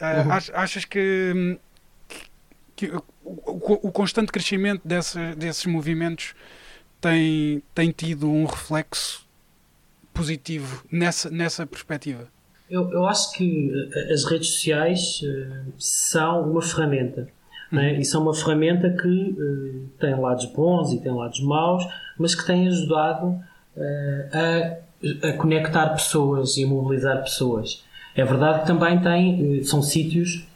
Uh, 0.00 0.26
uhum. 0.26 0.32
Achas 0.54 0.84
que, 0.84 1.58
que 2.74 2.86
o, 2.86 3.04
o, 3.24 3.88
o, 3.88 3.92
constante 3.92 4.32
crescimento 4.32 4.80
desse, 4.82 5.34
desses 5.34 5.66
movimentos 5.66 6.34
tem, 7.00 7.62
tem 7.74 7.90
tido 7.90 8.30
um 8.30 8.46
reflexo 8.46 9.28
positivo 10.12 10.84
nessa, 10.90 11.30
nessa 11.30 11.66
perspectiva? 11.66 12.28
Eu, 12.70 12.90
eu 12.92 13.06
acho 13.06 13.32
que 13.32 13.72
eh, 13.94 14.12
as 14.12 14.24
redes 14.24 14.54
sociais 14.54 15.20
uh, 15.22 15.72
são 15.76 16.50
uma 16.50 16.62
ferramenta. 16.62 17.28
Né? 17.70 17.98
E 17.98 18.04
são 18.04 18.22
uma 18.22 18.34
ferramenta 18.34 18.90
que 18.90 19.08
uh, 19.08 19.88
tem 19.98 20.18
lados 20.18 20.44
bons 20.46 20.92
e 20.92 21.00
tem 21.00 21.12
lados 21.12 21.40
maus, 21.40 21.84
mas 22.18 22.34
que 22.34 22.46
tem 22.46 22.68
ajudado 22.68 23.26
uh, 23.26 24.80
a, 25.22 25.28
a, 25.28 25.32
conectar 25.34 25.88
pessoas 25.90 26.56
e 26.56 26.64
a 26.64 26.66
mobilizar 26.66 27.22
pessoas. 27.22 27.84
É 28.20 28.24
verdade 28.24 28.60
que 28.60 28.66
também 28.66 28.98
tem, 28.98 29.64
são 29.64 29.82
sítios 29.82 30.46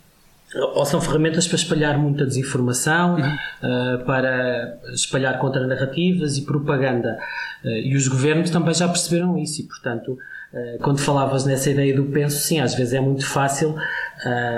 ou 0.74 0.84
são 0.86 1.00
ferramentas 1.00 1.48
para 1.48 1.56
espalhar 1.56 1.98
muita 1.98 2.24
desinformação, 2.24 3.16
uhum. 3.16 4.04
para 4.04 4.78
espalhar 4.92 5.38
contra-narrativas 5.38 6.36
e 6.36 6.42
propaganda. 6.42 7.18
e 7.64 7.96
os 7.96 8.06
governos 8.06 8.50
também 8.50 8.72
já 8.72 8.86
perceberam 8.86 9.36
isso 9.36 9.62
e, 9.62 9.64
portanto, 9.64 10.16
eh, 10.52 10.78
quando 10.80 10.98
falavas 10.98 11.44
nessa 11.44 11.70
ideia 11.70 11.96
do 11.96 12.04
penso, 12.04 12.38
sim, 12.38 12.60
às 12.60 12.72
vezes 12.74 12.94
é 12.94 13.00
muito 13.00 13.26
fácil 13.26 13.74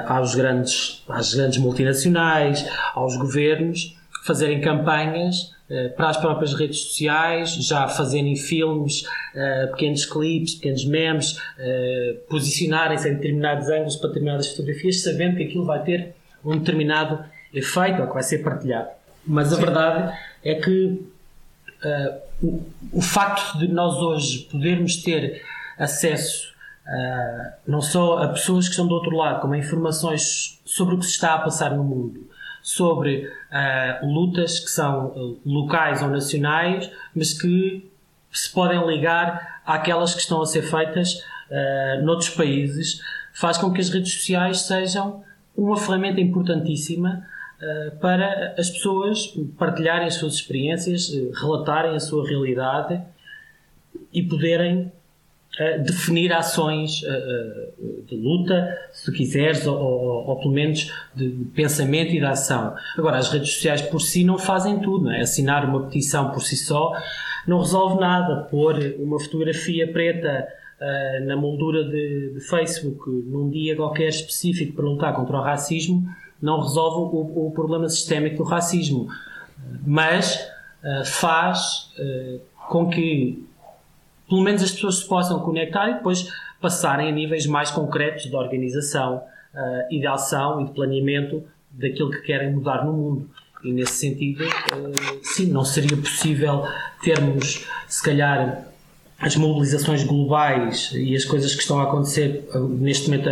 aos 0.06 0.34
grandes, 0.34 1.02
às 1.08 1.32
grandes 1.32 1.58
multinacionais, 1.58 2.68
aos 2.94 3.16
governos, 3.16 3.95
fazerem 4.26 4.60
campanhas 4.60 5.54
uh, 5.70 5.94
para 5.96 6.10
as 6.10 6.16
próprias 6.16 6.54
redes 6.54 6.80
sociais, 6.80 7.54
já 7.66 7.88
fazerem 7.88 8.36
filmes, 8.36 9.02
uh, 9.02 9.70
pequenos 9.72 10.04
clipes, 10.04 10.54
pequenos 10.56 10.84
memes, 10.84 11.40
posicionarem-se 12.28 13.08
em 13.08 13.14
determinados 13.14 13.68
ângulos 13.68 13.96
para 13.96 14.08
determinadas 14.08 14.48
fotografias, 14.48 15.02
sabendo 15.02 15.36
que 15.36 15.44
aquilo 15.44 15.64
vai 15.64 15.82
ter 15.82 16.14
um 16.44 16.58
determinado 16.58 17.24
efeito 17.52 18.02
ou 18.02 18.08
que 18.08 18.14
vai 18.14 18.22
ser 18.22 18.38
partilhado. 18.38 18.88
Mas 19.26 19.52
a 19.52 19.56
verdade 19.56 20.16
é 20.44 20.54
que 20.54 21.02
o, 22.42 22.62
o 22.92 23.02
facto 23.02 23.58
de 23.58 23.68
nós 23.68 23.96
hoje 23.96 24.46
podermos 24.50 24.96
ter 25.02 25.42
acesso 25.78 26.56
uh, 26.86 27.52
não 27.66 27.80
só 27.80 28.22
a 28.22 28.28
pessoas 28.28 28.66
que 28.66 28.70
estão 28.70 28.86
do 28.86 28.94
outro 28.94 29.14
lado, 29.16 29.40
como 29.40 29.54
a 29.54 29.58
informações 29.58 30.60
sobre 30.64 30.94
o 30.94 30.98
que 30.98 31.04
se 31.04 31.12
está 31.12 31.34
a 31.34 31.38
passar 31.38 31.74
no 31.74 31.84
mundo, 31.84 32.28
sobre 32.66 33.28
uh, 33.28 34.06
lutas 34.12 34.58
que 34.58 34.68
são 34.68 35.06
uh, 35.06 35.40
locais 35.46 36.02
ou 36.02 36.08
nacionais, 36.08 36.90
mas 37.14 37.32
que 37.32 37.88
se 38.32 38.52
podem 38.52 38.84
ligar 38.84 39.62
àquelas 39.64 40.12
que 40.12 40.20
estão 40.20 40.42
a 40.42 40.46
ser 40.46 40.62
feitas 40.62 41.14
uh, 41.14 42.04
noutros 42.04 42.30
países, 42.30 43.00
faz 43.32 43.56
com 43.56 43.72
que 43.72 43.80
as 43.80 43.88
redes 43.88 44.14
sociais 44.14 44.62
sejam 44.62 45.22
uma 45.56 45.76
ferramenta 45.76 46.20
importantíssima 46.20 47.24
uh, 47.62 47.96
para 47.98 48.56
as 48.58 48.68
pessoas 48.68 49.32
partilharem 49.56 50.08
as 50.08 50.14
suas 50.14 50.34
experiências, 50.34 51.08
relatarem 51.40 51.94
a 51.94 52.00
sua 52.00 52.28
realidade 52.28 53.00
e 54.12 54.24
poderem 54.24 54.90
definir 55.78 56.32
ações 56.32 57.02
uh, 57.02 58.04
de 58.06 58.14
luta, 58.14 58.78
se 58.92 59.10
quiseres, 59.10 59.66
ou, 59.66 59.76
ou, 59.76 60.28
ou, 60.28 60.36
pelo 60.36 60.52
menos 60.52 60.92
de 61.14 61.30
pensamento 61.54 62.12
e 62.12 62.18
de 62.18 62.24
ação. 62.26 62.74
Agora, 62.96 63.16
as 63.16 63.30
redes 63.30 63.54
sociais 63.54 63.80
por 63.80 64.00
si 64.00 64.22
não 64.22 64.36
fazem 64.36 64.78
tudo, 64.80 65.04
não 65.04 65.12
é? 65.12 65.22
Assinar 65.22 65.64
uma 65.64 65.84
petição 65.84 66.30
por 66.30 66.42
si 66.42 66.56
só 66.56 66.92
não 67.46 67.60
resolve 67.60 67.98
nada. 67.98 68.42
Pôr 68.50 68.96
uma 68.98 69.18
fotografia 69.18 69.90
preta 69.90 70.46
uh, 70.78 71.26
na 71.26 71.36
moldura 71.36 71.84
de, 71.84 72.34
de, 72.34 72.40
Facebook 72.40 73.08
num 73.08 73.48
dia 73.48 73.74
qualquer 73.74 74.08
específico 74.08 74.74
para 74.74 74.84
lutar 74.84 75.14
contra 75.14 75.38
o 75.38 75.40
racismo 75.40 76.06
não 76.40 76.60
resolve 76.60 77.16
o, 77.16 77.46
o 77.46 77.50
problema 77.50 77.88
sistémico 77.88 78.36
do 78.36 78.44
racismo. 78.44 79.08
Mas 79.86 80.36
uh, 80.84 81.04
faz 81.06 81.90
com 82.68 82.90
que 82.90 83.46
pelo 84.28 84.42
menos 84.42 84.62
as 84.62 84.72
pessoas 84.72 84.98
se 84.98 85.08
possam 85.08 85.40
conectar 85.40 85.88
e 85.90 85.94
depois 85.94 86.28
passarem 86.60 87.08
a 87.08 87.12
níveis 87.12 87.46
mais 87.46 87.70
concretos 87.70 88.24
de 88.24 88.34
organização 88.34 89.16
uh, 89.16 89.86
e 89.90 90.00
de 90.00 90.06
ação 90.06 90.60
e 90.60 90.64
de 90.64 90.72
planeamento 90.72 91.42
daquilo 91.70 92.10
que 92.10 92.22
querem 92.22 92.52
mudar 92.52 92.84
no 92.84 92.92
mundo. 92.92 93.30
E 93.62 93.72
nesse 93.72 93.92
sentido, 93.92 94.44
uh, 94.44 95.20
sim, 95.22 95.46
não 95.46 95.64
seria 95.64 95.96
possível 95.96 96.64
termos, 97.02 97.66
se 97.86 98.02
calhar, 98.02 98.64
as 99.18 99.34
mobilizações 99.34 100.04
globais 100.04 100.90
e 100.92 101.16
as 101.16 101.24
coisas 101.24 101.54
que 101.54 101.62
estão 101.62 101.80
a 101.80 101.84
acontecer 101.84 102.48
uh, 102.54 102.68
neste 102.68 103.08
momento, 103.08 103.30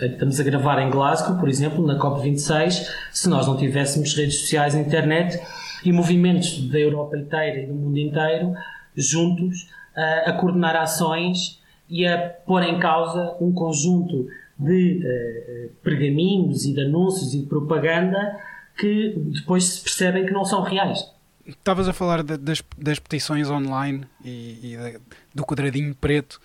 estamos 0.00 0.38
a 0.40 0.44
gravar 0.44 0.80
em 0.80 0.90
Glasgow, 0.90 1.38
por 1.38 1.48
exemplo, 1.48 1.86
na 1.86 1.98
COP26, 1.98 2.86
se 3.12 3.28
nós 3.28 3.46
não 3.46 3.56
tivéssemos 3.56 4.14
redes 4.14 4.40
sociais, 4.40 4.74
internet 4.74 5.40
e 5.84 5.92
movimentos 5.92 6.60
da 6.68 6.78
Europa 6.78 7.16
inteira 7.16 7.60
e 7.62 7.66
do 7.66 7.74
mundo 7.74 7.98
inteiro 7.98 8.54
juntos 8.96 9.66
a 9.96 10.32
coordenar 10.32 10.76
ações 10.76 11.60
e 11.88 12.06
a 12.06 12.30
pôr 12.46 12.62
em 12.62 12.78
causa 12.78 13.36
um 13.40 13.52
conjunto 13.52 14.28
de 14.58 15.00
uh, 15.04 15.74
pergaminhos 15.82 16.64
e 16.64 16.74
de 16.74 16.82
anúncios 16.82 17.34
e 17.34 17.40
de 17.40 17.46
propaganda 17.46 18.38
que 18.78 19.14
depois 19.16 19.64
se 19.64 19.82
percebem 19.82 20.24
que 20.26 20.32
não 20.32 20.44
são 20.44 20.62
reais. 20.62 21.10
Estavas 21.46 21.88
a 21.88 21.92
falar 21.92 22.22
de, 22.22 22.36
das, 22.36 22.62
das 22.78 22.98
petições 22.98 23.50
online 23.50 24.06
e, 24.24 24.74
e 24.74 25.00
do 25.34 25.44
quadradinho 25.44 25.94
preto. 25.94 26.40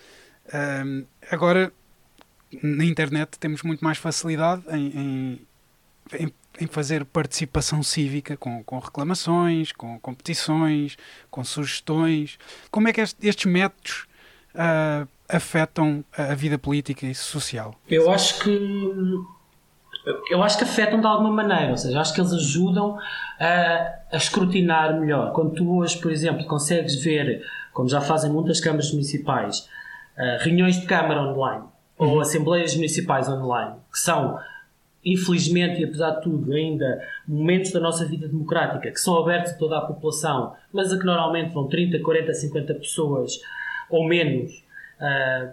Um, 0.84 1.04
agora, 1.30 1.72
na 2.62 2.84
internet, 2.84 3.38
temos 3.38 3.62
muito 3.62 3.84
mais 3.84 3.98
facilidade 3.98 4.62
em, 4.70 4.86
em, 4.86 5.40
em 6.24 6.32
em 6.60 6.66
fazer 6.66 7.04
participação 7.04 7.82
cívica 7.82 8.36
com, 8.36 8.62
com 8.64 8.78
reclamações, 8.78 9.72
com 9.72 9.98
competições, 10.00 10.96
com 11.30 11.44
sugestões. 11.44 12.38
Como 12.70 12.88
é 12.88 12.92
que 12.92 13.00
estes 13.00 13.44
métodos 13.44 14.06
uh, 14.54 15.08
afetam 15.28 16.04
a 16.16 16.34
vida 16.34 16.58
política 16.58 17.06
e 17.06 17.14
social? 17.14 17.74
Eu 17.88 18.10
acho 18.10 18.40
que 18.40 18.90
eu 20.30 20.40
acho 20.40 20.56
que 20.56 20.62
afetam 20.62 21.00
de 21.00 21.06
alguma 21.06 21.32
maneira, 21.32 21.72
ou 21.72 21.76
seja, 21.76 22.00
acho 22.00 22.14
que 22.14 22.20
eles 22.20 22.32
ajudam 22.32 22.96
a, 23.40 23.94
a 24.12 24.16
escrutinar 24.16 25.00
melhor. 25.00 25.32
Quando 25.32 25.54
tu 25.54 25.78
hoje, 25.78 25.98
por 25.98 26.12
exemplo, 26.12 26.46
consegues 26.46 27.02
ver, 27.02 27.44
como 27.72 27.88
já 27.88 28.00
fazem 28.00 28.30
muitas 28.30 28.60
câmaras 28.60 28.92
municipais, 28.92 29.68
uh, 30.16 30.44
reuniões 30.44 30.80
de 30.80 30.86
câmara 30.86 31.20
online 31.22 31.64
uhum. 31.98 32.10
ou 32.10 32.20
assembleias 32.20 32.74
municipais 32.76 33.28
online, 33.28 33.74
que 33.92 33.98
são 33.98 34.38
infelizmente 35.06 35.80
e 35.80 35.84
apesar 35.84 36.10
de 36.16 36.22
tudo, 36.22 36.52
ainda 36.52 37.00
momentos 37.26 37.70
da 37.70 37.78
nossa 37.78 38.04
vida 38.04 38.26
democrática 38.26 38.90
que 38.90 39.00
são 39.00 39.16
abertos 39.16 39.52
a 39.52 39.56
toda 39.56 39.78
a 39.78 39.80
população, 39.82 40.52
mas 40.72 40.92
a 40.92 40.98
que 40.98 41.06
normalmente 41.06 41.54
vão 41.54 41.68
30, 41.68 42.00
40, 42.00 42.34
50 42.34 42.74
pessoas 42.74 43.40
ou 43.88 44.06
menos, 44.06 44.64
uh, 45.00 45.52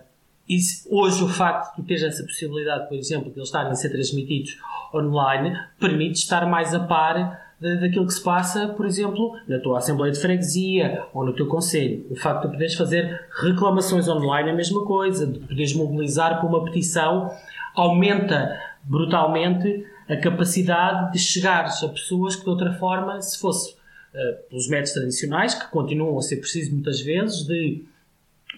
e 0.50 0.58
hoje 0.90 1.24
o 1.24 1.30
facto 1.30 1.70
de 1.70 1.76
tu 1.76 1.88
teres 1.88 2.04
essa 2.04 2.24
possibilidade, 2.24 2.90
por 2.90 2.98
exemplo, 2.98 3.32
de 3.32 3.38
eles 3.38 3.48
estarem 3.48 3.72
a 3.72 3.76
ser 3.76 3.90
transmitidos 3.90 4.58
online, 4.94 5.58
permite 5.80 6.20
estar 6.20 6.46
mais 6.46 6.74
a 6.74 6.80
par 6.82 7.42
daquilo 7.80 8.06
que 8.06 8.14
se 8.14 8.22
passa, 8.22 8.68
por 8.68 8.86
exemplo, 8.86 9.38
na 9.48 9.58
tua 9.60 9.78
Assembleia 9.78 10.12
de 10.12 10.20
Freguesia 10.20 11.06
ou 11.14 11.26
no 11.26 11.34
teu 11.34 11.48
Conselho. 11.48 12.06
O 12.10 12.16
facto 12.16 12.48
de 12.48 12.52
poderes 12.52 12.76
fazer 12.76 13.26
reclamações 13.42 14.10
online 14.10 14.50
é 14.50 14.52
a 14.52 14.56
mesma 14.56 14.84
coisa, 14.84 15.26
de 15.26 15.40
poderes 15.40 15.74
mobilizar 15.74 16.42
por 16.42 16.50
uma 16.50 16.66
petição, 16.66 17.32
aumenta 17.76 18.60
brutalmente 18.84 19.86
a 20.10 20.18
capacidade 20.18 21.14
de 21.14 21.20
chegares 21.20 21.82
a 21.84 21.90
pessoas 21.90 22.36
que 22.36 22.44
de 22.44 22.50
outra 22.50 22.74
forma, 22.74 23.22
se 23.22 23.40
fosse 23.40 23.72
uh, 23.72 24.50
pelos 24.50 24.68
métodos 24.68 24.94
tradicionais, 24.94 25.54
que 25.54 25.68
continuam 25.70 26.18
a 26.18 26.22
ser 26.22 26.38
preciso 26.38 26.72
muitas 26.72 27.00
vezes, 27.02 27.46
de 27.46 27.84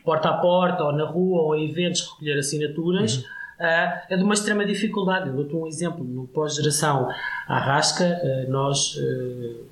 porta 0.03 0.29
a 0.29 0.38
porta 0.38 0.84
ou 0.84 0.91
na 0.91 1.05
rua 1.05 1.41
ou 1.41 1.55
em 1.55 1.69
eventos 1.69 2.01
recolher 2.01 2.39
assinaturas. 2.39 3.17
Uhum 3.17 3.36
uh, 3.60 4.01
é 4.10 4.17
de 4.17 4.24
uma 4.24 4.34
extrema 4.34 4.65
dificuldade. 4.65 5.29
Eu 5.29 5.36
dou-te 5.36 5.55
um 5.55 5.67
exemplo. 5.67 6.03
No 6.03 6.27
pós-geração 6.27 7.10
Arrasca, 7.48 8.03
uh, 8.24 8.51
nós, 8.51 8.95
uh, 8.95 9.65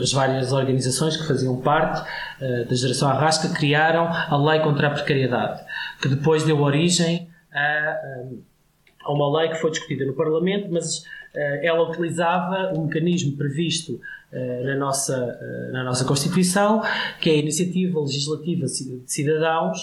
as 0.00 0.12
várias 0.12 0.52
organizações 0.52 1.16
que 1.16 1.26
faziam 1.26 1.60
parte 1.60 2.02
da 2.40 2.74
geração 2.74 3.10
Arrasca, 3.10 3.50
criaram 3.50 4.06
a 4.06 4.34
Lei 4.38 4.60
contra 4.60 4.88
a 4.88 4.90
Precariedade, 4.90 5.62
que 6.00 6.08
depois 6.08 6.44
deu 6.44 6.62
origem 6.62 7.28
a, 7.52 8.22
a 9.06 9.12
uma 9.12 9.38
lei 9.38 9.50
que 9.50 9.56
foi 9.56 9.70
discutida 9.70 10.04
no 10.04 10.12
Parlamento, 10.14 10.68
mas 10.70 11.04
ela 11.62 11.88
utilizava 11.88 12.72
um 12.76 12.86
mecanismo 12.86 13.36
previsto 13.36 14.00
na 14.64 14.74
nossa, 14.74 15.38
na 15.70 15.84
nossa 15.84 16.04
Constituição, 16.04 16.82
que 17.20 17.30
é 17.30 17.34
a 17.34 17.36
Iniciativa 17.36 18.00
Legislativa 18.00 18.66
de 18.66 19.12
Cidadãos, 19.12 19.78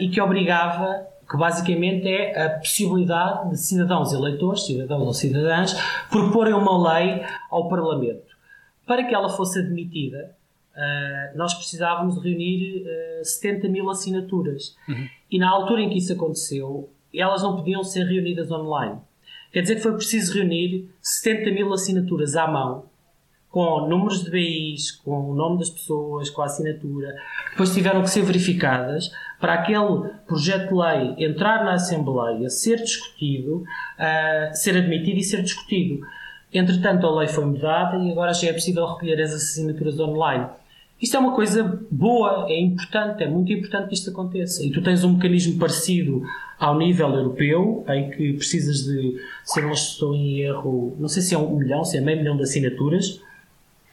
e 0.00 0.08
que 0.08 0.20
obrigava 0.20 1.04
que 1.28 1.36
basicamente 1.36 2.06
é 2.06 2.44
a 2.44 2.50
possibilidade 2.58 3.50
de 3.50 3.58
cidadãos 3.58 4.12
eleitores, 4.12 4.66
cidadãos 4.66 5.06
ou 5.06 5.12
cidadãs, 5.12 5.74
proporem 6.10 6.54
uma 6.54 6.94
lei 6.94 7.22
ao 7.50 7.68
Parlamento. 7.68 8.32
Para 8.86 9.04
que 9.04 9.14
ela 9.14 9.28
fosse 9.28 9.58
admitida, 9.58 10.34
nós 11.34 11.54
precisávamos 11.54 12.22
reunir 12.22 12.82
uh, 13.20 13.24
70 13.24 13.68
mil 13.68 13.90
assinaturas. 13.90 14.76
Uhum. 14.88 15.08
E 15.30 15.38
na 15.38 15.50
altura 15.50 15.82
em 15.82 15.90
que 15.90 15.98
isso 15.98 16.12
aconteceu, 16.12 16.90
elas 17.20 17.42
não 17.42 17.56
podiam 17.56 17.82
ser 17.84 18.04
reunidas 18.04 18.50
online. 18.50 18.98
Quer 19.52 19.62
dizer 19.62 19.76
que 19.76 19.82
foi 19.82 19.92
preciso 19.92 20.34
reunir 20.34 20.88
70 21.00 21.50
mil 21.50 21.72
assinaturas 21.72 22.36
à 22.36 22.46
mão 22.46 22.84
com 23.52 23.86
números 23.86 24.24
de 24.24 24.30
BIs, 24.30 24.90
com 24.92 25.30
o 25.30 25.34
nome 25.34 25.58
das 25.58 25.68
pessoas, 25.68 26.30
com 26.30 26.40
a 26.40 26.46
assinatura, 26.46 27.14
depois 27.50 27.72
tiveram 27.74 28.00
que 28.00 28.08
ser 28.08 28.22
verificadas 28.22 29.12
para 29.38 29.52
aquele 29.52 30.08
projeto 30.26 30.68
de 30.68 30.74
lei 30.74 31.26
entrar 31.26 31.62
na 31.62 31.74
Assembleia, 31.74 32.48
ser 32.48 32.78
discutido, 32.78 33.56
uh, 33.58 34.54
ser 34.54 34.74
admitido 34.78 35.18
e 35.18 35.22
ser 35.22 35.42
discutido. 35.42 36.00
Entretanto, 36.50 37.06
a 37.06 37.18
lei 37.18 37.28
foi 37.28 37.44
mudada 37.44 37.98
e 37.98 38.10
agora 38.10 38.32
já 38.32 38.48
é 38.48 38.52
possível 38.54 38.86
recolher 38.86 39.20
as 39.20 39.34
assinaturas 39.34 40.00
online. 40.00 40.46
Isto 41.02 41.16
é 41.16 41.20
uma 41.20 41.34
coisa 41.34 41.80
boa, 41.90 42.46
é 42.48 42.60
importante, 42.60 43.24
é 43.24 43.28
muito 43.28 43.52
importante 43.52 43.88
que 43.88 43.94
isto 43.94 44.10
aconteça. 44.10 44.64
E 44.64 44.70
tu 44.70 44.80
tens 44.80 45.02
um 45.02 45.14
mecanismo 45.14 45.58
parecido 45.58 46.22
ao 46.60 46.78
nível 46.78 47.12
europeu, 47.12 47.84
em 47.88 48.08
que 48.10 48.34
precisas 48.34 48.84
de, 48.84 49.20
se 49.44 49.60
não 49.60 49.72
estou 49.72 50.14
em 50.14 50.42
erro, 50.42 50.96
não 51.00 51.08
sei 51.08 51.20
se 51.20 51.34
é 51.34 51.38
um 51.38 51.56
milhão, 51.56 51.84
se 51.84 51.98
é 51.98 52.00
meio 52.00 52.18
milhão 52.18 52.36
de 52.36 52.44
assinaturas, 52.44 53.20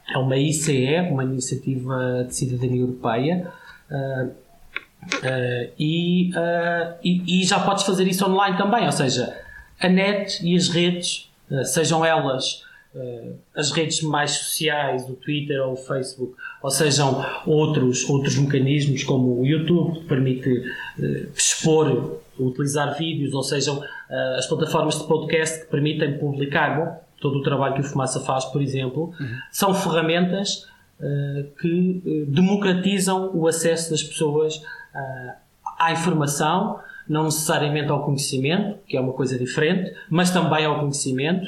é 0.08 0.20
uma 0.20 0.38
ICE, 0.38 1.00
uma 1.10 1.24
Iniciativa 1.24 2.25
de 2.28 2.36
Cidadania 2.36 2.82
Europeia, 2.82 3.51
uh, 3.89 4.28
uh, 4.28 5.72
e, 5.80 6.30
uh, 6.30 6.96
e, 7.04 7.42
e, 7.42 7.44
já 7.44 7.60
podes 7.60 7.86
fazer 7.86 8.08
isso 8.08 8.24
online 8.24 8.56
também, 8.56 8.86
ou 8.86 8.92
seja, 8.92 9.36
a 9.80 9.89
net 9.89 10.46
e 10.46 10.56
as 10.56 10.70
redes, 10.70 11.28
sejam 11.66 12.06
elas 12.06 12.69
as 13.56 13.72
redes 13.72 14.01
mais 14.01 14.32
sociais, 14.32 15.08
o 15.10 15.13
Twitter 15.13 15.62
ou 15.65 15.74
o 15.74 15.77
Facebook, 15.77 16.34
ou 16.62 16.70
sejam 16.70 17.25
outros, 17.46 18.07
outros 18.09 18.38
mecanismos 18.38 19.03
como 19.03 19.40
o 19.40 19.46
YouTube, 19.46 20.00
que 20.00 20.05
permite 20.05 20.64
expor, 21.35 22.20
utilizar 22.40 22.98
vídeos, 22.98 23.33
ou 23.33 23.44
sejam 23.44 23.81
as 24.38 24.46
plataformas 24.48 24.98
de 24.98 25.07
podcast 25.07 25.62
que 25.62 25.68
permitem 25.68 26.18
publicar. 26.18 26.77
Bom, 26.77 27.01
todo 27.22 27.40
o 27.40 27.44
trabalho 27.44 27.75
que 27.75 27.81
o 27.81 27.83
Fumaça 27.83 28.20
faz, 28.22 28.46
por 28.46 28.62
exemplo, 28.62 29.14
uhum. 29.20 29.38
são 29.51 29.74
ferramentas 29.74 30.68
que 31.62 32.25
democratizam 32.27 33.31
o 33.33 33.48
acesso 33.48 33.92
das 33.92 34.03
pessoas 34.03 34.62
à 35.77 35.94
informação, 35.94 36.79
não 37.07 37.24
necessariamente 37.24 37.90
ao 37.90 38.03
conhecimento, 38.03 38.77
que 38.85 38.98
é 38.98 39.01
uma 39.01 39.14
coisa 39.14 39.38
diferente, 39.38 39.94
mas 40.09 40.29
também 40.29 40.66
ao 40.66 40.79
conhecimento. 40.79 41.46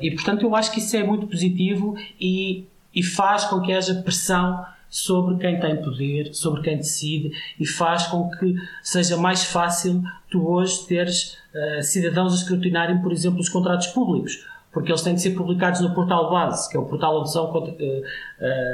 E, 0.00 0.10
portanto, 0.10 0.42
eu 0.42 0.54
acho 0.54 0.72
que 0.72 0.78
isso 0.78 0.96
é 0.96 1.02
muito 1.02 1.26
positivo 1.26 1.96
e, 2.20 2.66
e 2.94 3.02
faz 3.02 3.44
com 3.44 3.60
que 3.60 3.72
haja 3.72 3.94
pressão 4.02 4.64
sobre 4.90 5.36
quem 5.38 5.58
tem 5.58 5.82
poder, 5.82 6.32
sobre 6.34 6.62
quem 6.62 6.76
decide 6.76 7.32
e 7.58 7.66
faz 7.66 8.06
com 8.06 8.30
que 8.30 8.54
seja 8.82 9.16
mais 9.16 9.44
fácil 9.44 10.02
tu 10.30 10.48
hoje 10.48 10.86
teres 10.86 11.36
uh, 11.52 11.82
cidadãos 11.82 12.32
a 12.32 12.36
escrutinarem, 12.36 13.02
por 13.02 13.10
exemplo, 13.10 13.40
os 13.40 13.48
contratos 13.48 13.88
públicos 13.88 14.46
porque 14.74 14.90
eles 14.90 15.02
têm 15.02 15.14
que 15.14 15.20
ser 15.20 15.30
publicados 15.30 15.80
no 15.80 15.94
portal 15.94 16.28
base, 16.28 16.68
que 16.68 16.76
é 16.76 16.80
o 16.80 16.84
portal 16.84 17.20
onde, 17.20 17.32
são, 17.32 17.44
uh, 17.46 17.70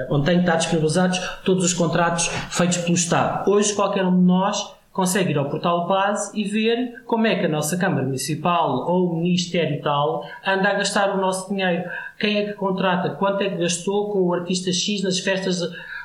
onde 0.08 0.24
têm 0.24 0.36
que 0.36 0.40
estar 0.40 0.56
disponibilizados 0.56 1.18
todos 1.44 1.62
os 1.62 1.74
contratos 1.74 2.26
feitos 2.50 2.78
pelo 2.78 2.94
Estado. 2.94 3.48
Hoje, 3.50 3.74
qualquer 3.74 4.06
um 4.06 4.18
de 4.18 4.24
nós 4.24 4.74
consegue 4.92 5.30
ir 5.30 5.38
ao 5.38 5.48
portal 5.48 5.86
base 5.86 6.30
e 6.38 6.44
ver 6.44 7.02
como 7.06 7.26
é 7.26 7.36
que 7.36 7.46
a 7.46 7.48
nossa 7.48 7.76
Câmara 7.76 8.04
Municipal 8.04 8.90
ou 8.90 9.12
o 9.12 9.16
Ministério 9.16 9.80
tal 9.82 10.24
anda 10.46 10.68
a 10.68 10.74
gastar 10.74 11.14
o 11.16 11.20
nosso 11.20 11.48
dinheiro. 11.48 11.88
Quem 12.18 12.38
é 12.38 12.46
que 12.46 12.54
contrata? 12.54 13.10
Quanto 13.10 13.42
é 13.42 13.50
que 13.50 13.56
gastou 13.56 14.10
com 14.10 14.22
o 14.22 14.34
artista 14.34 14.72
X 14.72 15.02
nas 15.02 15.18
festas 15.18 15.60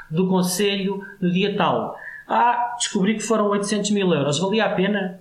do 0.10 0.28
Conselho 0.28 1.04
no 1.20 1.32
dia 1.32 1.56
tal? 1.56 1.98
Ah, 2.28 2.76
descobri 2.78 3.16
que 3.16 3.24
foram 3.24 3.50
800 3.50 3.92
mil 3.92 4.12
euros. 4.14 4.40
Valia 4.40 4.66
a 4.66 4.70
pena? 4.70 5.20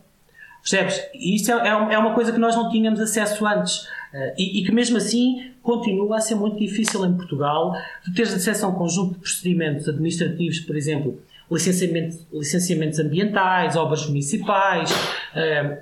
Percebes? 0.61 1.03
Isso 1.15 1.53
é, 1.53 1.69
é, 1.69 1.95
é 1.95 1.99
uma 1.99 2.15
coisa 2.15 2.33
que 2.33 2.39
nós 2.39 2.57
não 2.57 2.71
tínhamos 2.71 2.99
acesso 2.99 3.47
antes. 3.47 3.83
Uh, 4.15 4.33
e, 4.39 4.61
e, 4.61 4.65
que 4.65 4.73
mesmo 4.73 4.97
assim 4.97 5.51
continua 5.63 6.19
a 6.19 6.21
ser 6.21 6.37
muito 6.37 6.59
difícil 6.59 7.05
em 7.05 7.15
Portugal 7.15 7.75
de 8.07 8.15
teres 8.15 8.33
acesso 8.33 8.65
a 8.65 8.69
um 8.69 8.75
conjunto 8.75 9.15
de 9.15 9.19
procedimentos 9.19 9.89
administrativos, 9.89 10.61
por 10.61 10.77
exemplo, 10.77 11.21
licenciamento, 11.51 12.19
licenciamentos 12.33 12.99
ambientais, 12.99 13.77
obras 13.77 14.07
municipais, 14.07 14.91
uh, 14.91 15.77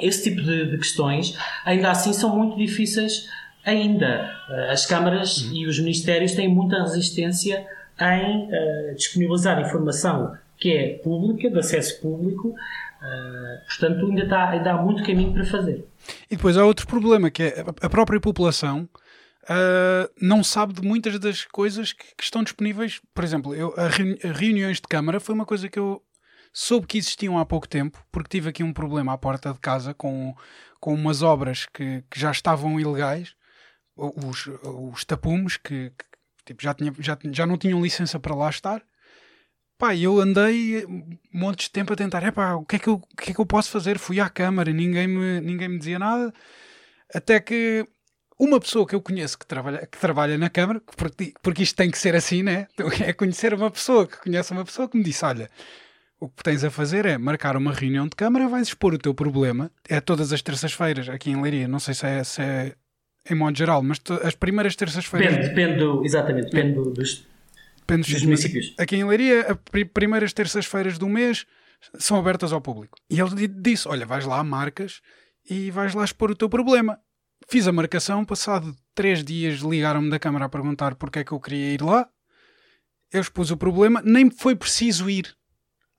esse 0.00 0.24
tipo 0.24 0.42
de, 0.42 0.76
questões, 0.76 1.36
ainda 1.64 1.90
assim 1.90 2.12
são 2.12 2.36
muito 2.36 2.56
difíceis 2.56 3.28
ainda. 3.64 4.30
Uh, 4.48 4.72
as 4.72 4.86
câmaras 4.86 5.42
uhum. 5.42 5.54
e 5.54 5.66
os 5.66 5.78
ministérios 5.78 6.32
têm 6.32 6.48
muita 6.48 6.82
resistência 6.82 7.66
em 8.00 8.48
disponibilizar 8.96 9.60
informação 9.60 10.36
que 10.58 10.72
é 10.72 10.94
pública, 10.98 11.48
de 11.48 11.56
acesso 11.60 12.00
público, 12.00 12.52
portanto 13.68 14.06
ainda, 14.06 14.22
está, 14.24 14.50
ainda 14.50 14.72
há 14.72 14.82
muito 14.82 15.04
caminho 15.04 15.32
para 15.32 15.44
fazer. 15.44 15.86
E 16.28 16.34
depois 16.34 16.56
há 16.56 16.66
outro 16.66 16.88
problema, 16.88 17.30
que 17.30 17.44
é 17.44 17.64
a 17.80 17.88
própria 17.88 18.18
população 18.18 18.88
uh, 19.44 20.12
não 20.20 20.42
sabe 20.42 20.72
de 20.74 20.86
muitas 20.86 21.18
das 21.18 21.44
coisas 21.44 21.92
que, 21.92 22.04
que 22.16 22.24
estão 22.24 22.42
disponíveis. 22.42 23.00
Por 23.14 23.24
exemplo, 23.24 23.54
eu, 23.54 23.74
a, 23.76 23.88
reuni 23.88 24.18
a 24.24 24.32
reuniões 24.32 24.76
de 24.76 24.88
Câmara 24.88 25.20
foi 25.20 25.34
uma 25.34 25.46
coisa 25.46 25.68
que 25.68 25.78
eu 25.78 26.02
soube 26.52 26.86
que 26.86 26.98
existiam 26.98 27.38
há 27.38 27.44
pouco 27.44 27.68
tempo, 27.68 28.04
porque 28.12 28.28
tive 28.28 28.48
aqui 28.48 28.62
um 28.62 28.72
problema 28.72 29.12
à 29.12 29.18
porta 29.18 29.52
de 29.52 29.58
casa 29.58 29.92
com, 29.92 30.34
com 30.80 30.94
umas 30.94 31.22
obras 31.22 31.66
que, 31.66 32.04
que 32.10 32.18
já 32.18 32.30
estavam 32.30 32.78
ilegais, 32.78 33.34
os, 33.96 34.48
os 34.64 35.04
tapumes, 35.04 35.56
que, 35.56 35.90
que 35.90 36.04
tipo, 36.46 36.62
já, 36.62 36.74
tinha, 36.74 36.92
já, 36.98 37.18
já 37.32 37.46
não 37.46 37.58
tinham 37.58 37.82
licença 37.82 38.18
para 38.20 38.34
lá 38.34 38.48
estar. 38.48 38.82
Pá, 39.76 39.94
eu 39.96 40.20
andei 40.20 40.86
um 40.86 41.18
monte 41.32 41.64
de 41.64 41.70
tempo 41.70 41.92
a 41.92 41.96
tentar, 41.96 42.22
epá, 42.22 42.54
o 42.54 42.64
que, 42.64 42.76
é 42.76 42.78
que 42.78 42.88
eu, 42.88 42.94
o 42.94 43.16
que 43.16 43.32
é 43.32 43.34
que 43.34 43.40
eu 43.40 43.46
posso 43.46 43.70
fazer? 43.70 43.98
Fui 43.98 44.20
à 44.20 44.28
câmara, 44.30 44.72
ninguém 44.72 45.08
me, 45.08 45.40
ninguém 45.40 45.68
me 45.68 45.78
dizia 45.78 45.98
nada, 45.98 46.32
até 47.12 47.40
que 47.40 47.84
uma 48.38 48.58
pessoa 48.60 48.86
que 48.86 48.94
eu 48.94 49.00
conheço 49.00 49.38
que 49.38 49.46
trabalha, 49.46 49.86
que 49.86 49.98
trabalha 49.98 50.38
na 50.38 50.50
câmara, 50.50 50.80
porque, 50.96 51.34
porque 51.42 51.62
isto 51.62 51.76
tem 51.76 51.90
que 51.90 51.98
ser 51.98 52.14
assim, 52.16 52.42
né? 52.42 52.66
É 53.04 53.12
conhecer 53.12 53.54
uma 53.54 53.70
pessoa 53.70 54.06
que 54.06 54.18
conhece 54.18 54.52
uma 54.52 54.64
pessoa 54.64 54.88
que 54.88 54.96
me 54.96 55.04
disse: 55.04 55.24
Olha, 55.24 55.50
o 56.18 56.28
que 56.28 56.42
tens 56.42 56.64
a 56.64 56.70
fazer 56.70 57.06
é 57.06 57.16
marcar 57.18 57.56
uma 57.56 57.72
reunião 57.72 58.06
de 58.06 58.16
câmara, 58.16 58.48
vais 58.48 58.68
expor 58.68 58.94
o 58.94 58.98
teu 58.98 59.14
problema. 59.14 59.70
É 59.88 60.00
todas 60.00 60.32
as 60.32 60.42
terças-feiras 60.42 61.08
aqui 61.08 61.30
em 61.30 61.40
Leiria, 61.40 61.68
não 61.68 61.78
sei 61.78 61.94
se 61.94 62.06
é, 62.06 62.24
se 62.24 62.42
é 62.42 62.74
em 63.30 63.34
modo 63.34 63.56
geral, 63.56 63.82
mas 63.82 63.98
as 64.22 64.34
primeiras 64.34 64.76
terças-feiras. 64.76 65.34
Depende, 65.34 65.48
depende 65.48 65.78
do, 65.78 66.04
exatamente, 66.04 66.50
depende 66.50 66.74
do, 66.74 66.90
dos, 66.90 67.26
Depende 67.86 68.12
dos 68.12 68.22
municípios. 68.22 68.74
Aqui 68.78 68.96
em 68.96 69.04
Leiria, 69.04 69.46
as 69.50 69.84
primeiras 69.92 70.32
terças-feiras 70.32 70.96
do 70.98 71.08
mês 71.08 71.46
são 71.98 72.18
abertas 72.18 72.52
ao 72.52 72.60
público. 72.60 72.98
E 73.10 73.20
ele 73.20 73.46
disse: 73.46 73.86
Olha, 73.86 74.06
vais 74.06 74.24
lá, 74.24 74.42
marcas 74.42 75.00
e 75.48 75.70
vais 75.70 75.94
lá 75.94 76.04
expor 76.04 76.30
o 76.30 76.34
teu 76.34 76.48
problema. 76.48 76.98
Fiz 77.48 77.68
a 77.68 77.72
marcação, 77.72 78.24
passado 78.24 78.74
três 78.94 79.22
dias 79.24 79.58
ligaram-me 79.60 80.10
da 80.10 80.18
Câmara 80.18 80.44
a 80.46 80.48
perguntar 80.48 80.94
porque 80.94 81.18
é 81.20 81.24
que 81.24 81.32
eu 81.32 81.40
queria 81.40 81.74
ir 81.74 81.82
lá. 81.82 82.08
Eu 83.12 83.20
expus 83.20 83.50
o 83.50 83.56
problema, 83.56 84.02
nem 84.04 84.30
foi 84.30 84.56
preciso 84.56 85.08
ir 85.08 85.34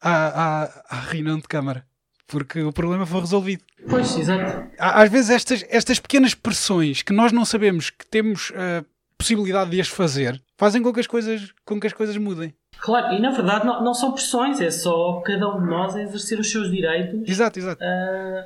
à, 0.02 0.64
à, 0.64 0.84
à 0.90 1.00
reunião 1.00 1.38
de 1.38 1.48
Câmara. 1.48 1.86
porque 2.28 2.62
o 2.62 2.74
problema 2.74 3.06
foi 3.06 3.20
resolvido. 3.20 3.64
Pois, 3.90 4.18
exato. 4.18 4.68
Às 4.80 5.10
vezes 5.12 5.30
estas, 5.30 5.64
estas 5.70 6.00
pequenas 6.00 6.34
pressões 6.34 7.02
que 7.02 7.14
nós 7.14 7.32
não 7.32 7.46
sabemos 7.46 7.90
que 7.90 8.06
temos 8.08 8.52
a 8.56 8.84
possibilidade 9.18 9.72
de 9.72 9.80
as 9.80 9.88
fazer 9.88 10.42
fazem 10.58 10.82
com 10.82 10.92
que 10.92 11.00
as 11.00 11.08
coisas, 11.08 11.54
com 11.64 11.80
que 11.80 11.88
as 11.88 11.94
coisas 11.94 12.18
mudem. 12.18 12.54
Claro, 12.80 13.14
e 13.14 13.22
na 13.22 13.32
verdade 13.32 13.66
não, 13.66 13.84
não 13.84 13.94
são 13.94 14.12
pressões, 14.12 14.60
é 14.60 14.70
só 14.70 15.22
cada 15.22 15.48
um 15.50 15.62
de 15.62 15.70
nós 15.70 15.96
a 15.96 16.02
exercer 16.02 16.40
os 16.40 16.52
seus 16.52 16.70
direitos. 16.70 17.28
Exato, 17.30 17.60
exato. 17.60 17.82
Uh, 17.82 18.44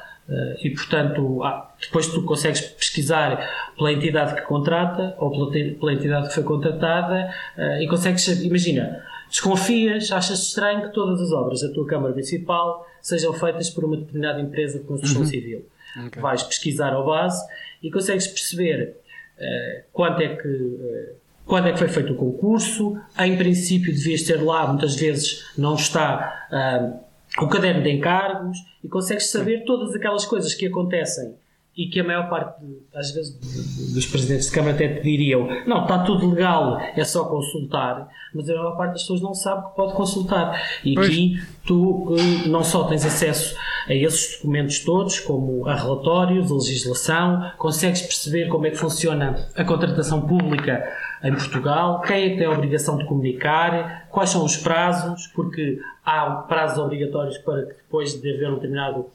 e, 0.63 0.69
portanto, 0.69 1.43
ah, 1.43 1.73
depois 1.81 2.07
tu 2.07 2.23
consegues 2.23 2.61
pesquisar 2.61 3.71
pela 3.77 3.91
entidade 3.91 4.35
que 4.35 4.41
contrata 4.43 5.15
ou 5.17 5.51
pela, 5.51 5.93
entidade 5.93 6.29
que 6.29 6.33
foi 6.33 6.43
contratada 6.43 7.33
e 7.81 7.87
consegues, 7.87 8.27
imagina, 8.41 9.03
desconfias, 9.29 10.11
achas 10.11 10.47
estranho 10.47 10.83
que 10.83 10.93
todas 10.93 11.19
as 11.19 11.31
obras 11.31 11.61
da 11.61 11.69
tua 11.69 11.85
Câmara 11.85 12.11
Municipal 12.11 12.87
sejam 13.01 13.33
feitas 13.33 13.69
por 13.69 13.83
uma 13.83 13.97
determinada 13.97 14.39
empresa 14.39 14.79
de 14.79 14.85
construção 14.85 15.21
uhum. 15.21 15.27
civil. 15.27 15.65
Okay. 16.07 16.21
Vais 16.21 16.41
pesquisar 16.43 16.93
ao 16.93 17.05
base 17.05 17.45
e 17.81 17.91
consegues 17.91 18.27
perceber 18.27 18.95
eh, 19.37 19.83
quanto 19.91 20.21
é 20.21 20.35
que 20.35 20.47
eh, 20.47 21.13
quando 21.45 21.67
é 21.67 21.73
que 21.73 21.79
foi 21.79 21.89
feito 21.89 22.13
o 22.13 22.15
concurso, 22.15 22.97
em 23.19 23.37
princípio 23.37 23.91
devias 23.91 24.23
ter 24.23 24.41
lá, 24.41 24.65
muitas 24.65 24.95
vezes 24.95 25.43
não 25.57 25.75
está 25.75 26.47
uh, 26.49 26.99
o 27.39 27.47
caderno 27.47 27.81
de 27.81 27.91
encargos 27.91 28.57
e 28.83 28.87
consegues 28.87 29.31
saber 29.31 29.63
todas 29.65 29.95
aquelas 29.95 30.25
coisas 30.25 30.53
que 30.53 30.67
acontecem 30.67 31.35
e 31.75 31.87
que 31.87 31.99
a 31.99 32.03
maior 32.03 32.29
parte, 32.29 32.63
às 32.93 33.11
vezes, 33.11 33.93
dos 33.93 34.05
presidentes 34.05 34.45
de 34.45 34.51
Câmara 34.51 34.75
até 34.75 34.87
te 34.87 35.01
diriam 35.01 35.47
não, 35.65 35.83
está 35.83 35.99
tudo 35.99 36.29
legal, 36.29 36.79
é 36.79 37.03
só 37.03 37.25
consultar, 37.25 38.07
mas 38.33 38.47
a 38.47 38.53
maior 38.53 38.77
parte 38.77 38.91
das 38.91 39.01
pessoas 39.01 39.21
não 39.21 39.33
sabe 39.33 39.69
que 39.69 39.75
pode 39.75 39.93
consultar. 39.93 40.61
E 40.83 40.93
pois. 40.93 41.07
aqui 41.07 41.41
tu 41.65 42.15
eh, 42.15 42.47
não 42.47 42.63
só 42.63 42.83
tens 42.83 43.03
acesso 43.05 43.55
a 43.87 43.93
esses 43.93 44.37
documentos 44.37 44.79
todos, 44.79 45.19
como 45.19 45.67
a 45.67 45.75
relatórios, 45.75 46.51
a 46.51 46.55
legislação, 46.55 47.51
consegues 47.57 48.03
perceber 48.03 48.49
como 48.49 48.67
é 48.67 48.69
que 48.69 48.77
funciona 48.77 49.47
a 49.55 49.63
contratação 49.63 50.21
pública 50.21 50.87
em 51.23 51.33
Portugal, 51.33 52.01
quem 52.01 52.23
é 52.23 52.29
que 52.31 52.37
tem 52.37 52.45
a 52.45 52.51
obrigação 52.51 52.97
de 52.97 53.05
comunicar, 53.05 54.07
quais 54.09 54.29
são 54.29 54.43
os 54.43 54.57
prazos, 54.57 55.27
porque 55.27 55.79
há 56.05 56.29
prazos 56.47 56.77
obrigatórios 56.77 57.37
para 57.39 57.63
que 57.63 57.73
depois 57.75 58.21
de 58.21 58.29
haver 58.29 58.49
um 58.49 58.55
determinado 58.55 59.05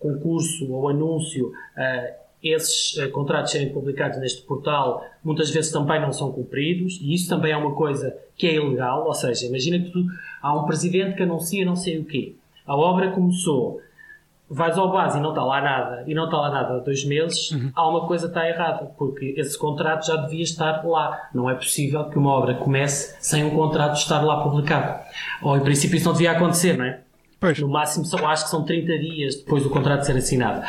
concurso 0.00 0.72
ou 0.72 0.88
anúncio, 0.88 1.48
uh, 1.48 2.20
esses 2.42 2.96
uh, 2.96 3.10
contratos 3.10 3.52
serem 3.52 3.70
publicados 3.70 4.18
neste 4.18 4.42
portal 4.42 5.04
muitas 5.22 5.50
vezes 5.50 5.70
também 5.70 6.00
não 6.00 6.12
são 6.12 6.32
cumpridos 6.32 6.98
e 7.00 7.14
isso 7.14 7.28
também 7.28 7.52
é 7.52 7.56
uma 7.56 7.74
coisa 7.74 8.16
que 8.36 8.46
é 8.46 8.54
ilegal. 8.54 9.06
Ou 9.06 9.14
seja, 9.14 9.46
imagina 9.46 9.78
que 9.78 9.90
tu, 9.90 10.04
há 10.42 10.58
um 10.58 10.64
presidente 10.64 11.16
que 11.16 11.22
anuncia 11.22 11.64
não 11.64 11.76
sei 11.76 11.98
o 11.98 12.04
quê. 12.04 12.34
A 12.66 12.76
obra 12.76 13.10
começou, 13.10 13.80
vais 14.48 14.78
ao 14.78 14.90
base 14.90 15.18
e 15.18 15.20
não 15.20 15.30
está 15.30 15.44
lá 15.44 15.60
nada, 15.60 16.04
e 16.06 16.14
não 16.14 16.24
está 16.24 16.38
lá 16.38 16.50
nada 16.50 16.74
há 16.74 16.78
dois 16.78 17.04
meses, 17.04 17.50
uhum. 17.50 17.70
há 17.74 17.88
uma 17.88 18.06
coisa 18.06 18.26
que 18.26 18.30
está 18.30 18.48
errada, 18.48 18.86
porque 18.96 19.34
esse 19.36 19.58
contrato 19.58 20.06
já 20.06 20.16
devia 20.16 20.42
estar 20.42 20.84
lá. 20.86 21.28
Não 21.34 21.50
é 21.50 21.54
possível 21.54 22.04
que 22.04 22.18
uma 22.18 22.30
obra 22.30 22.54
comece 22.54 23.16
sem 23.20 23.44
um 23.44 23.50
contrato 23.50 23.96
estar 23.96 24.22
lá 24.22 24.42
publicado. 24.42 25.00
Ou 25.42 25.56
em 25.56 25.60
princípio 25.60 25.96
isso 25.96 26.06
não 26.06 26.12
devia 26.12 26.32
acontecer, 26.32 26.76
não 26.78 26.84
é? 26.84 27.00
Pois. 27.40 27.58
No 27.58 27.68
máximo, 27.68 28.04
são, 28.04 28.28
acho 28.28 28.44
que 28.44 28.50
são 28.50 28.64
30 28.64 28.98
dias 28.98 29.36
depois 29.36 29.62
do 29.62 29.70
contrato 29.70 30.04
ser 30.04 30.14
assinado. 30.14 30.62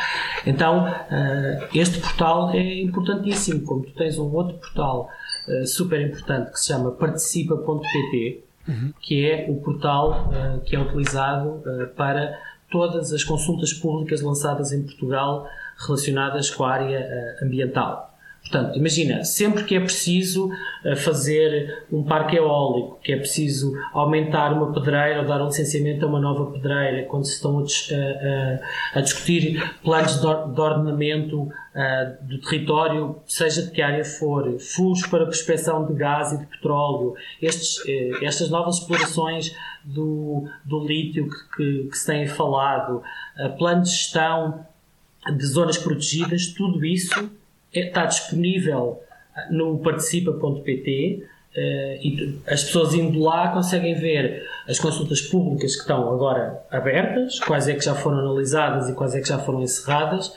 Então, 0.46 0.86
uh, 0.86 1.68
este 1.74 2.00
portal 2.00 2.50
é 2.50 2.80
importantíssimo. 2.80 3.62
Como 3.66 3.84
tu 3.84 3.92
tens 3.92 4.18
um 4.18 4.32
outro 4.32 4.56
portal 4.56 5.10
uh, 5.48 5.66
super 5.66 6.00
importante 6.00 6.50
que 6.50 6.58
se 6.58 6.68
chama 6.68 6.90
participa.pt, 6.92 8.42
uhum. 8.66 8.92
que 9.02 9.28
é 9.28 9.46
o 9.50 9.56
portal 9.56 10.30
uh, 10.30 10.60
que 10.62 10.74
é 10.74 10.80
utilizado 10.80 11.62
para 11.94 12.38
todas 12.70 13.12
as 13.12 13.22
consultas 13.22 13.74
públicas 13.74 14.22
lançadas 14.22 14.72
em 14.72 14.82
Portugal 14.82 15.46
relacionadas 15.76 16.48
com 16.48 16.64
a 16.64 16.72
área 16.72 17.36
ambiental. 17.42 18.11
Portanto, 18.42 18.76
imagina, 18.76 19.24
sempre 19.24 19.64
que 19.64 19.74
é 19.74 19.80
preciso 19.80 20.50
eh, 20.84 20.96
fazer 20.96 21.86
um 21.90 22.02
parque 22.02 22.36
eólico, 22.36 22.98
que 23.02 23.12
é 23.12 23.16
preciso 23.16 23.72
aumentar 23.94 24.52
uma 24.52 24.72
pedreira 24.72 25.20
ou 25.20 25.26
dar 25.26 25.40
um 25.42 25.46
licenciamento 25.46 26.04
a 26.04 26.08
uma 26.08 26.20
nova 26.20 26.50
pedreira, 26.50 27.06
quando 27.06 27.24
se 27.24 27.34
estão 27.34 27.60
a, 27.60 27.62
a, 27.62 28.98
a 28.98 29.00
discutir 29.00 29.62
planos 29.82 30.20
de, 30.20 30.26
ordenamento 30.26 31.42
uh, 31.42 32.26
do 32.26 32.40
território, 32.40 33.16
seja 33.26 33.62
de 33.62 33.70
que 33.70 33.80
área 33.80 34.04
for, 34.04 34.58
furos 34.58 35.06
para 35.06 35.24
prospecção 35.24 35.86
de 35.86 35.94
gás 35.94 36.32
e 36.32 36.38
de 36.38 36.46
petróleo, 36.46 37.14
estes, 37.40 37.78
uh, 37.78 38.24
estas 38.24 38.50
novas 38.50 38.78
explorações 38.80 39.56
do, 39.84 40.46
do 40.64 40.84
lítio 40.84 41.28
que, 41.28 41.56
que, 41.56 41.88
que 41.88 41.96
se 41.96 42.06
tem 42.06 42.26
falado, 42.26 43.02
uh, 43.38 43.56
plano 43.56 43.82
de 43.82 43.90
gestão 43.90 44.66
de 45.24 45.46
zonas 45.46 45.78
protegidas, 45.78 46.48
tudo 46.48 46.84
isso 46.84 47.30
está 47.72 48.06
disponível 48.06 49.02
no 49.50 49.78
participa.pt 49.78 51.24
uh, 51.56 51.58
e 52.02 52.38
as 52.46 52.64
pessoas 52.64 52.94
indo 52.94 53.18
lá 53.20 53.48
conseguem 53.48 53.94
ver 53.94 54.46
as 54.68 54.78
consultas 54.78 55.20
públicas 55.20 55.74
que 55.74 55.82
estão 55.82 56.12
agora 56.12 56.62
abertas, 56.70 57.40
quais 57.40 57.68
é 57.68 57.74
que 57.74 57.84
já 57.84 57.94
foram 57.94 58.18
analisadas 58.18 58.88
e 58.88 58.94
quais 58.94 59.14
é 59.14 59.20
que 59.20 59.28
já 59.28 59.38
foram 59.38 59.62
encerradas, 59.62 60.34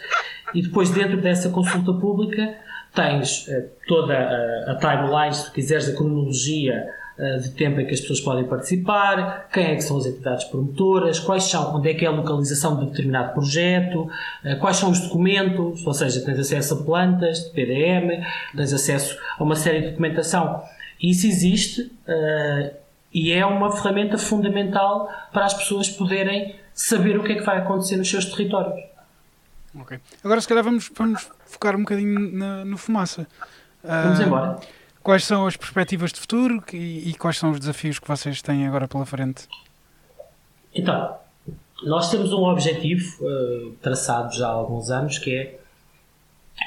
e 0.53 0.61
depois 0.61 0.89
dentro 0.89 1.17
dessa 1.21 1.49
consulta 1.49 1.93
pública 1.93 2.55
tens 2.93 3.47
uh, 3.47 3.69
toda 3.87 4.17
a, 4.17 4.75
timeline, 4.75 5.33
se 5.33 5.45
tu 5.45 5.51
quiseres, 5.51 5.89
a 5.89 5.95
cronologia 5.95 6.87
de 7.17 7.51
tempo 7.51 7.79
em 7.79 7.85
que 7.85 7.93
as 7.93 8.01
pessoas 8.01 8.19
podem 8.19 8.43
participar, 8.43 9.47
quem 9.53 9.65
é 9.65 9.75
que 9.75 9.81
são 9.81 9.97
as 9.97 10.05
entidades 10.05 10.43
promotoras, 10.45 11.19
quais 11.19 11.43
são, 11.45 11.75
onde 11.75 11.89
é 11.89 11.93
que 11.93 12.03
é 12.03 12.07
a 12.07 12.11
localização 12.11 12.77
de 12.77 12.87
determinado 12.87 13.33
projeto, 13.33 14.09
eh, 14.43 14.55
quais 14.55 14.77
são 14.77 14.91
os 14.91 14.99
documentos, 14.99 15.85
ou 15.85 15.93
seja, 15.93 16.23
tens 16.25 16.39
acesso 16.39 16.73
a 16.73 16.83
plantas, 16.83 17.45
de 17.45 17.49
PDM, 17.51 18.21
tens 18.55 18.73
acesso 18.73 19.17
a 19.37 19.43
uma 19.43 19.55
série 19.55 19.81
de 19.81 19.89
documentação. 19.91 20.61
Isso 21.01 21.25
existe 21.27 21.81
uh, 21.81 22.75
e 23.13 23.31
é 23.31 23.45
uma 23.45 23.71
ferramenta 23.71 24.17
fundamental 24.17 25.09
para 25.31 25.45
as 25.45 25.53
pessoas 25.53 25.89
poderem 25.89 26.55
saber 26.73 27.17
o 27.17 27.23
que 27.23 27.33
é 27.33 27.35
que 27.35 27.43
vai 27.43 27.57
acontecer 27.57 27.95
nos 27.97 28.09
seus 28.09 28.25
territórios. 28.25 28.83
Ok. 29.79 29.99
Agora, 30.23 30.41
se 30.41 30.47
calhar, 30.47 30.63
vamos, 30.63 30.91
vamos 30.95 31.29
focar 31.45 31.75
um 31.75 31.79
bocadinho 31.79 32.31
na, 32.31 32.65
no 32.65 32.77
fumaça. 32.77 33.27
Vamos 33.83 34.19
uh, 34.19 34.23
embora. 34.23 34.59
Quais 35.05 35.23
são 35.23 35.45
as 35.45 35.55
perspectivas 35.55 36.11
de 36.11 36.19
futuro 36.19 36.63
e, 36.73 37.11
e 37.11 37.13
quais 37.13 37.37
são 37.37 37.51
os 37.51 37.59
desafios 37.59 37.99
que 37.99 38.07
vocês 38.07 38.41
têm 38.41 38.65
agora 38.65 38.87
pela 38.87 39.05
frente? 39.05 39.47
Então, 40.73 41.15
nós 41.83 42.09
temos 42.09 42.33
um 42.33 42.43
objetivo 42.43 43.23
uh, 43.23 43.71
traçado 43.83 44.35
já 44.35 44.47
há 44.47 44.51
alguns 44.51 44.89
anos 44.89 45.19
que 45.19 45.31
é 45.31 45.59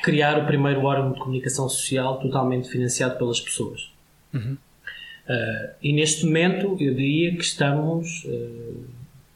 criar 0.05 0.39
o 0.39 0.47
primeiro 0.47 0.85
órgão 0.85 1.11
de 1.11 1.19
comunicação 1.19 1.69
social 1.69 2.21
totalmente 2.21 2.69
financiado 2.69 3.19
pelas 3.19 3.41
pessoas. 3.41 3.91
Uhum. 4.33 4.57
Uh, 5.29 5.71
e 5.83 5.93
neste 5.93 6.25
momento 6.25 6.77
eu 6.79 6.95
diria 6.95 7.35
que 7.35 7.43
estamos 7.43 8.23
uh, 8.25 8.85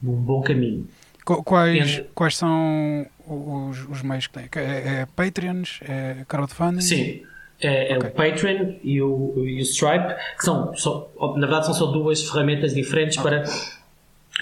num 0.01 0.15
bom 0.15 0.43
caminho. 0.43 0.87
Quais, 1.25 1.91
Entre... 1.91 2.11
quais 2.15 2.37
são 2.37 3.05
os, 3.27 3.85
os 3.89 4.01
meios 4.03 4.29
que 4.29 4.35
têm? 4.35 4.49
É, 4.55 5.01
é 5.01 5.07
Patreons? 5.07 5.81
É 5.83 6.25
crowdfunding? 6.29 6.83
Sim 6.83 7.32
é, 7.63 7.93
é 7.93 7.97
okay. 7.97 8.09
o 8.09 8.13
Patreon 8.13 8.75
e 8.83 9.01
o, 9.01 9.35
e 9.47 9.59
o 9.59 9.63
Stripe, 9.63 10.15
que 10.37 10.45
são, 10.45 10.75
são, 10.75 11.09
na 11.37 11.47
verdade, 11.47 11.67
são 11.67 11.75
só 11.75 11.87
duas 11.87 12.29
ferramentas 12.29 12.75
diferentes 12.75 13.17
para 13.17 13.45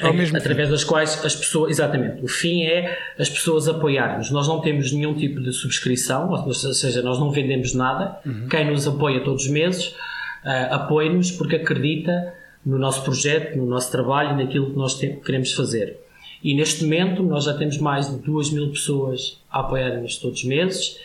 ao 0.00 0.14
mesmo 0.14 0.36
através 0.36 0.70
das 0.70 0.84
quais 0.84 1.22
as 1.24 1.34
pessoas, 1.34 1.72
exatamente, 1.72 2.24
o 2.24 2.28
fim 2.28 2.62
é 2.62 2.96
as 3.18 3.28
pessoas 3.28 3.68
apoiarmos. 3.68 4.30
Nós 4.30 4.48
não 4.48 4.60
temos 4.60 4.92
nenhum 4.92 5.14
tipo 5.14 5.40
de 5.40 5.52
subscrição, 5.52 6.30
ou 6.30 6.54
seja, 6.54 7.02
nós 7.02 7.18
não 7.18 7.30
vendemos 7.30 7.74
nada. 7.74 8.18
Uhum. 8.24 8.48
Quem 8.48 8.70
nos 8.70 8.86
apoia 8.86 9.22
todos 9.22 9.44
os 9.44 9.50
meses 9.50 9.88
uh, 9.88 10.72
apoia-nos 10.74 11.30
porque 11.32 11.56
acredita 11.56 12.32
no 12.64 12.78
nosso 12.78 13.02
projeto, 13.02 13.56
no 13.56 13.66
nosso 13.66 13.90
trabalho 13.90 14.38
e 14.38 14.44
naquilo 14.44 14.70
que 14.70 14.76
nós 14.76 14.94
queremos 14.94 15.52
fazer. 15.52 15.98
E 16.42 16.54
neste 16.54 16.84
momento 16.84 17.22
nós 17.22 17.44
já 17.44 17.54
temos 17.54 17.76
mais 17.78 18.08
de 18.08 18.16
2 18.22 18.52
mil 18.52 18.70
pessoas 18.70 19.42
a 19.50 19.60
apoiarem-nos 19.60 20.16
todos 20.16 20.38
os 20.40 20.44
meses 20.44 20.96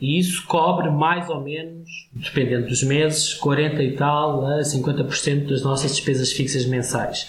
e 0.00 0.18
isso 0.18 0.46
cobre 0.46 0.90
mais 0.90 1.28
ou 1.28 1.40
menos, 1.40 1.88
dependendo 2.12 2.68
dos 2.68 2.82
meses, 2.82 3.34
40 3.34 3.82
e 3.82 3.96
tal 3.96 4.46
a 4.46 4.60
50% 4.60 5.48
das 5.48 5.62
nossas 5.62 5.92
despesas 5.94 6.32
fixas 6.32 6.66
mensais. 6.66 7.26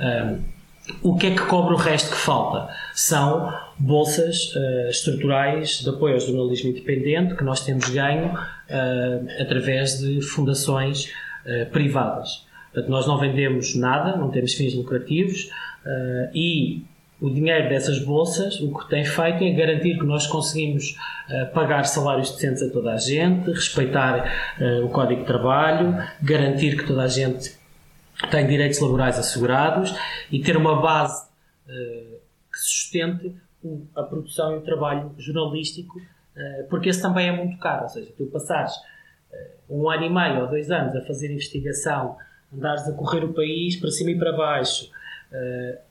Um, 0.00 0.60
o 1.02 1.16
que 1.16 1.28
é 1.28 1.30
que 1.30 1.42
cobre 1.46 1.74
o 1.74 1.76
resto 1.76 2.10
que 2.10 2.16
falta? 2.16 2.72
São 2.94 3.52
bolsas 3.78 4.54
uh, 4.54 4.88
estruturais 4.88 5.80
de 5.80 5.88
apoio 5.88 6.14
ao 6.14 6.20
jornalismo 6.20 6.70
independente 6.70 7.34
que 7.36 7.44
nós 7.44 7.64
temos 7.64 7.88
ganho 7.88 8.32
uh, 8.32 9.42
através 9.42 9.98
de 9.98 10.20
fundações 10.20 11.04
uh, 11.04 11.70
privadas. 11.70 12.44
Portanto, 12.72 12.90
nós 12.90 13.06
não 13.06 13.18
vendemos 13.18 13.74
nada, 13.74 14.16
não 14.16 14.30
temos 14.30 14.54
fins 14.54 14.74
lucrativos 14.74 15.50
e 16.32 16.84
o 17.20 17.28
dinheiro 17.28 17.68
dessas 17.68 17.98
bolsas, 17.98 18.58
o 18.60 18.76
que 18.76 18.88
tem 18.88 19.04
feito 19.04 19.44
é 19.44 19.50
garantir 19.50 19.98
que 19.98 20.04
nós 20.04 20.26
conseguimos 20.26 20.96
uh, 21.28 21.52
pagar 21.52 21.84
salários 21.84 22.30
decentes 22.30 22.62
a 22.62 22.70
toda 22.70 22.94
a 22.94 22.96
gente, 22.96 23.50
respeitar 23.50 24.56
uh, 24.58 24.86
o 24.86 24.88
Código 24.88 25.20
de 25.20 25.26
Trabalho, 25.26 25.94
garantir 26.22 26.78
que 26.78 26.86
toda 26.86 27.02
a 27.02 27.08
gente 27.08 27.54
tem 28.30 28.46
direitos 28.46 28.80
laborais 28.80 29.18
assegurados 29.18 29.94
e 30.30 30.40
ter 30.40 30.56
uma 30.56 30.80
base 30.80 31.26
uh, 31.66 32.20
que 32.50 32.58
sustente 32.58 33.34
o, 33.62 33.86
a 33.94 34.02
produção 34.02 34.54
e 34.54 34.58
o 34.58 34.62
trabalho 34.62 35.12
jornalístico, 35.18 36.00
porque 36.70 36.88
esse 36.88 37.02
também 37.02 37.28
é 37.28 37.32
muito 37.32 37.58
caro. 37.58 37.82
Ou 37.82 37.88
seja, 37.90 38.10
tu 38.16 38.24
passares 38.26 38.72
um 39.68 39.90
ano 39.90 40.04
e 40.04 40.08
meio 40.08 40.42
ou 40.42 40.46
dois 40.46 40.70
anos 40.70 40.96
a 40.96 41.02
fazer 41.02 41.30
investigação, 41.30 42.16
andares 42.54 42.88
a 42.88 42.92
correr 42.92 43.22
o 43.24 43.34
país 43.34 43.76
para 43.76 43.90
cima 43.90 44.12
e 44.12 44.18
para 44.18 44.32
baixo 44.32 44.90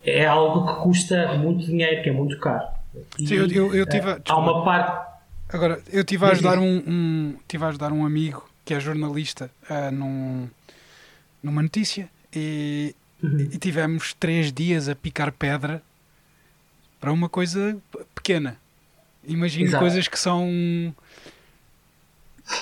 é 0.04 0.26
algo 0.26 0.68
que 0.68 0.82
custa 0.84 1.34
muito 1.34 1.66
dinheiro, 1.66 2.04
que 2.04 2.10
é 2.10 2.12
muito 2.12 2.38
caro. 2.40 2.68
E, 3.18 3.28
Sim, 3.28 3.36
eu, 3.36 3.48
eu, 3.48 3.76
eu 3.76 3.86
tive, 3.86 4.10
uh, 4.12 4.22
há 4.28 4.38
uma 4.38 4.64
parte. 4.64 5.10
Agora, 5.50 5.82
eu 5.92 6.04
tive 6.04 6.26
a 6.26 6.30
ajudar 6.30 6.60
um, 6.60 6.84
um, 6.88 7.36
tive 7.48 7.64
a 7.64 7.68
ajudar 7.70 7.92
um 7.92 8.06
amigo 8.06 8.48
que 8.66 8.74
é 8.74 8.80
jornalista 8.80 9.50
uh, 9.70 9.92
num, 9.92 10.48
numa 11.42 11.62
notícia 11.62 12.10
e, 12.36 12.96
uhum. 13.24 13.50
e 13.52 13.58
tivemos 13.58 14.14
três 14.14 14.52
dias 14.52 14.88
a 14.90 14.96
picar 14.96 15.32
pedra 15.32 15.82
para 17.00 17.12
uma 17.12 17.30
coisa 17.30 17.78
pequena. 18.14 18.58
Imagino 19.26 19.66
Exato. 19.66 19.82
coisas 19.82 20.08
que 20.08 20.20
são 20.20 20.94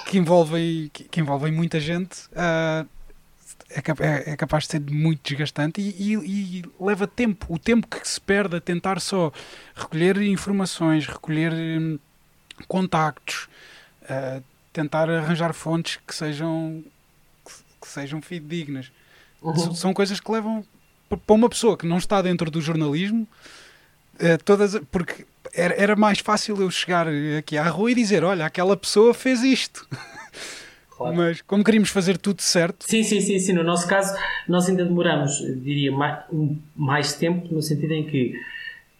que 0.05 0.17
envolvem, 0.17 0.89
que, 0.93 1.03
que 1.05 1.19
envolvem 1.19 1.51
muita 1.51 1.79
gente. 1.79 2.25
Uh, 2.31 2.87
é, 3.69 3.79
é, 3.79 4.31
é, 4.31 4.37
capaz 4.37 4.63
de 4.63 4.71
ser 4.71 4.81
muito 4.81 5.21
desgastante 5.29 5.81
e, 5.81 6.13
e, 6.13 6.59
e, 6.59 6.63
leva 6.79 7.05
tempo. 7.05 7.45
O 7.49 7.59
tempo 7.59 7.85
que 7.87 8.07
se 8.07 8.19
perde 8.19 8.55
a 8.55 8.61
tentar 8.61 9.01
só 9.01 9.31
recolher 9.75 10.21
informações, 10.21 11.05
recolher 11.05 11.51
hum, 11.53 11.99
contactos, 12.67 13.49
uh, 14.03 14.41
tentar 14.71 15.09
arranjar 15.09 15.53
fontes 15.53 15.99
que 16.07 16.15
sejam, 16.15 16.81
que, 17.45 17.53
que 17.81 17.87
sejam 17.87 18.21
fidedignas. 18.21 18.89
Uhum. 19.41 19.75
São 19.75 19.93
coisas 19.93 20.19
que 20.19 20.31
levam 20.31 20.65
para 21.09 21.35
uma 21.35 21.49
pessoa 21.49 21.77
que 21.77 21.85
não 21.85 21.97
está 21.97 22.21
dentro 22.21 22.49
do 22.49 22.61
jornalismo, 22.61 23.27
uh, 24.15 24.43
todas, 24.45 24.79
porque 24.89 25.25
era, 25.53 25.73
era 25.73 25.95
mais 25.95 26.19
fácil 26.19 26.61
eu 26.61 26.71
chegar 26.71 27.05
aqui 27.37 27.57
à 27.57 27.67
rua 27.67 27.91
e 27.91 27.95
dizer: 27.95 28.23
Olha, 28.23 28.45
aquela 28.45 28.77
pessoa 28.77 29.13
fez 29.13 29.43
isto. 29.43 29.85
Claro. 30.97 31.15
Mas 31.15 31.41
como 31.41 31.63
queríamos 31.63 31.89
fazer 31.89 32.17
tudo 32.17 32.41
certo. 32.41 32.85
Sim, 32.87 33.03
sim, 33.03 33.21
sim, 33.21 33.37
sim. 33.37 33.53
No 33.53 33.63
nosso 33.63 33.87
caso, 33.87 34.17
nós 34.47 34.67
ainda 34.67 34.83
demoramos, 34.83 35.37
diria, 35.37 35.91
mais, 35.91 36.23
mais 36.75 37.13
tempo, 37.13 37.53
no 37.53 37.61
sentido 37.61 37.93
em 37.93 38.03
que 38.03 38.33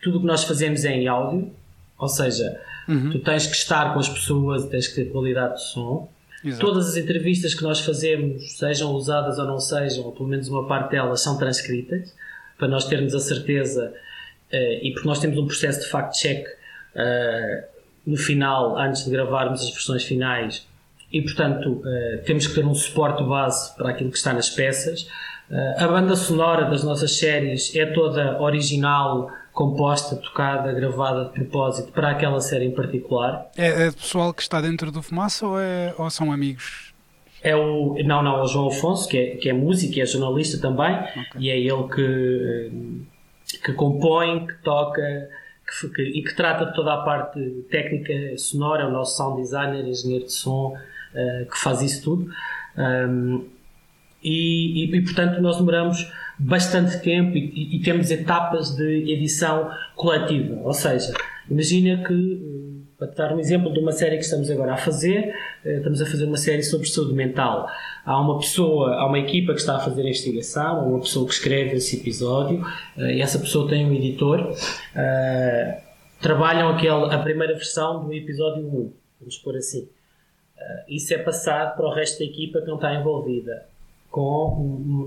tudo 0.02 0.20
o 0.20 0.22
que 0.22 0.28
nós 0.28 0.44
fazemos 0.44 0.86
é 0.86 0.92
em 0.92 1.08
áudio, 1.08 1.52
ou 1.98 2.08
seja, 2.08 2.62
uhum. 2.88 3.10
tu 3.10 3.20
tens 3.20 3.48
que 3.48 3.56
estar 3.56 3.94
com 3.94 4.00
as 4.00 4.08
pessoas, 4.08 4.66
tens 4.68 4.88
que 4.88 4.96
ter 4.96 5.06
qualidade 5.06 5.56
de 5.56 5.64
som. 5.64 6.08
Exato. 6.46 6.64
Todas 6.64 6.90
as 6.90 6.98
entrevistas 6.98 7.56
que 7.56 7.64
nós 7.64 7.80
fazemos, 7.80 8.58
sejam 8.58 8.92
usadas 8.92 9.40
ou 9.40 9.46
não 9.46 9.60
sejam, 9.60 10.06
ou 10.06 10.12
pelo 10.12 10.30
menos 10.30 10.48
uma 10.50 10.68
parte 10.68 10.92
delas, 10.92 11.22
são 11.22 11.36
transcritas, 11.36 12.14
para 12.60 12.68
nós 12.68 12.86
termos 12.86 13.16
a 13.16 13.20
certeza, 13.20 13.92
uh, 14.54 14.86
e 14.86 14.92
porque 14.94 15.08
nós 15.08 15.20
temos 15.20 15.36
um 15.40 15.48
processo 15.48 15.80
de 15.80 15.88
fact-check 15.88 16.46
uh, 16.46 17.68
no 18.06 18.18
final, 18.18 18.78
antes 18.78 19.04
de 19.04 19.10
gravarmos 19.10 19.64
as 19.64 19.72
versões 19.72 20.04
finais, 20.04 20.68
e, 21.12 21.22
portanto, 21.22 21.70
uh, 21.70 22.24
temos 22.26 22.48
que 22.48 22.56
ter 22.56 22.65
um 22.65 22.76
suporte 22.76 23.24
base 23.24 23.76
para 23.76 23.91
aquilo 23.91 24.12
que 24.12 24.17
está 24.17 24.34
nas 24.34 24.50
peças. 24.50 25.04
Uh, 25.50 25.84
a 25.84 25.88
banda 25.88 26.15
sonora 26.15 26.70
das 26.70 26.84
nossas 26.84 27.17
séries 27.17 27.74
é 27.76 27.86
toda 27.86 28.41
original, 28.41 29.32
composta, 29.54 30.15
tocada, 30.17 30.72
gravada 30.74 31.26
de 31.26 31.32
propósito 31.32 31.91
para 31.91 32.12
aquela 32.12 32.39
série 32.41 32.65
em 32.65 32.72
particular. 32.72 33.50
É, 33.58 33.88
é 33.88 33.91
pessoal 33.91 34.34
que 34.34 34.41
está 34.41 34.62
dentro 34.62 34.91
do 34.91 35.02
Fumaça 35.02 35.48
ou, 35.48 35.60
é, 35.60 35.96
ou 35.98 36.10
são 36.10 36.32
amigos? 36.32 36.93
É 37.41 37.56
o, 37.56 37.96
não, 38.04 38.22
não, 38.22 38.38
é 38.38 38.41
o 38.41 38.48
João 38.48 38.67
Afonso, 38.67 39.08
que 39.08 39.17
é, 39.17 39.36
que 39.38 39.50
é 39.50 39.54
músico, 39.54 40.00
é 40.00 40.06
jornalista 40.06 40.60
também, 40.60 40.93
okay. 40.96 41.24
e 41.38 41.50
é 41.50 41.58
ele 41.58 41.84
que, 41.88 42.02
eh, 43.54 43.58
que 43.63 43.74
compõe, 43.74 44.48
que 44.48 44.56
toca 44.63 45.30
que, 45.67 45.89
que, 45.89 46.02
e 46.02 46.24
que 46.24 46.36
trata 46.36 46.65
de 46.65 46.74
toda 46.74 46.93
a 46.93 46.98
parte 46.98 47.39
técnica 47.70 48.38
sonora, 48.38 48.84
é 48.84 48.86
o 48.88 48.91
nosso 48.91 49.17
sound 49.17 49.41
designer, 49.41 49.86
engenheiro 49.86 50.26
de 50.26 50.34
som, 50.34 50.76
uh, 51.18 51.50
que 51.50 51.58
faz 51.58 51.82
isso 51.82 52.04
tudo. 52.04 52.30
Um, 52.78 53.58
e, 54.24 54.86
e, 54.86 54.96
e, 54.96 55.02
portanto, 55.04 55.42
nós 55.42 55.58
demoramos 55.58 56.12
bastante 56.40 57.00
tempo 57.02 57.38
e, 57.38 57.78
e, 57.78 57.82
temos 57.82 58.12
etapas 58.12 58.76
de 58.76 59.12
edição 59.12 59.70
coletiva. 59.96 60.60
Ou 60.64 60.74
seja, 60.74 61.14
imagina 61.50 62.04
que, 62.04 62.14
eh, 62.14 62.96
para 62.98 63.08
dar 63.08 63.36
um 63.36 63.40
exemplo 63.40 63.72
de 63.72 63.80
uma 63.80 63.92
série 63.92 64.18
que 64.18 64.24
estamos 64.24 64.50
agora 64.50 64.74
a 64.74 64.78
fazer, 64.78 65.34
eh, 65.64 65.78
estamos 65.78 66.02
a 66.02 66.06
fazer 66.06 66.26
uma 66.26 66.38
série 66.38 66.64
sobre 66.64 66.88
saúde 66.88 67.14
mental. 67.14 67.70
Há 68.06 68.20
uma 68.20 68.40
pessoa, 68.40 68.96
há 68.96 69.06
uma 69.06 69.20
equipa 69.20 69.54
que 69.54 69.60
está 69.60 69.78
a 69.78 69.80
fazer 69.80 70.02
a 70.02 70.06
investigação, 70.06 70.80
há 70.80 70.84
uma 70.84 71.00
pessoa 71.00 71.28
que 71.28 71.34
escreve 71.34 71.76
esse 71.76 71.98
episódio, 71.98 72.64
e 72.98 73.22
essa 73.22 73.40
pessoa 73.40 73.70
tem 73.70 73.86
um 73.86 73.94
editor. 73.94 74.54
Trabalham 76.20 76.70
aquele, 76.70 77.14
a 77.14 77.20
primeira 77.20 77.54
versão 77.54 78.04
do 78.04 78.14
episódio 78.14 78.66
1, 78.66 78.94
vamos 79.20 79.38
pôr 79.38 79.56
assim. 79.56 79.88
Uh, 80.58 80.84
isso 80.88 81.13
é 81.13 81.17
passado 81.20 81.76
para 81.76 81.86
o 81.86 81.93
resto 81.93 82.20
da 82.20 82.26
equipa 82.26 82.62
que 82.62 82.67
não 82.67 82.76
está 82.76 82.93
envolvida 82.93 83.65
com 84.10 84.48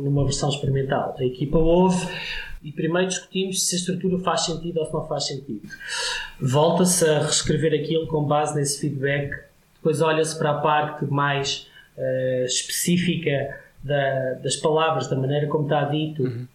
uma 0.04 0.24
versão 0.24 0.48
experimental. 0.48 1.16
A 1.18 1.24
equipa 1.24 1.58
ouve 1.58 2.06
e 2.62 2.70
primeiro 2.70 3.08
discutimos 3.08 3.66
se 3.66 3.74
a 3.74 3.78
estrutura 3.78 4.18
faz 4.18 4.42
sentido 4.42 4.78
ou 4.78 4.86
se 4.86 4.92
não 4.92 5.06
faz 5.06 5.26
sentido. 5.26 5.68
Volta-se 6.40 7.08
a 7.08 7.20
reescrever 7.20 7.72
aquilo 7.74 8.06
com 8.06 8.22
base 8.22 8.54
nesse 8.54 8.80
feedback. 8.80 9.34
Depois 9.76 10.00
olha-se 10.00 10.38
para 10.38 10.50
a 10.50 10.58
parte 10.60 11.04
mais 11.06 11.66
uh, 11.96 12.44
específica 12.44 13.58
da, 13.82 14.34
das 14.34 14.56
palavras, 14.56 15.08
da 15.08 15.16
maneira 15.16 15.46
como 15.46 15.64
está 15.64 15.84
dito, 15.84 16.22
uhum. 16.22 16.46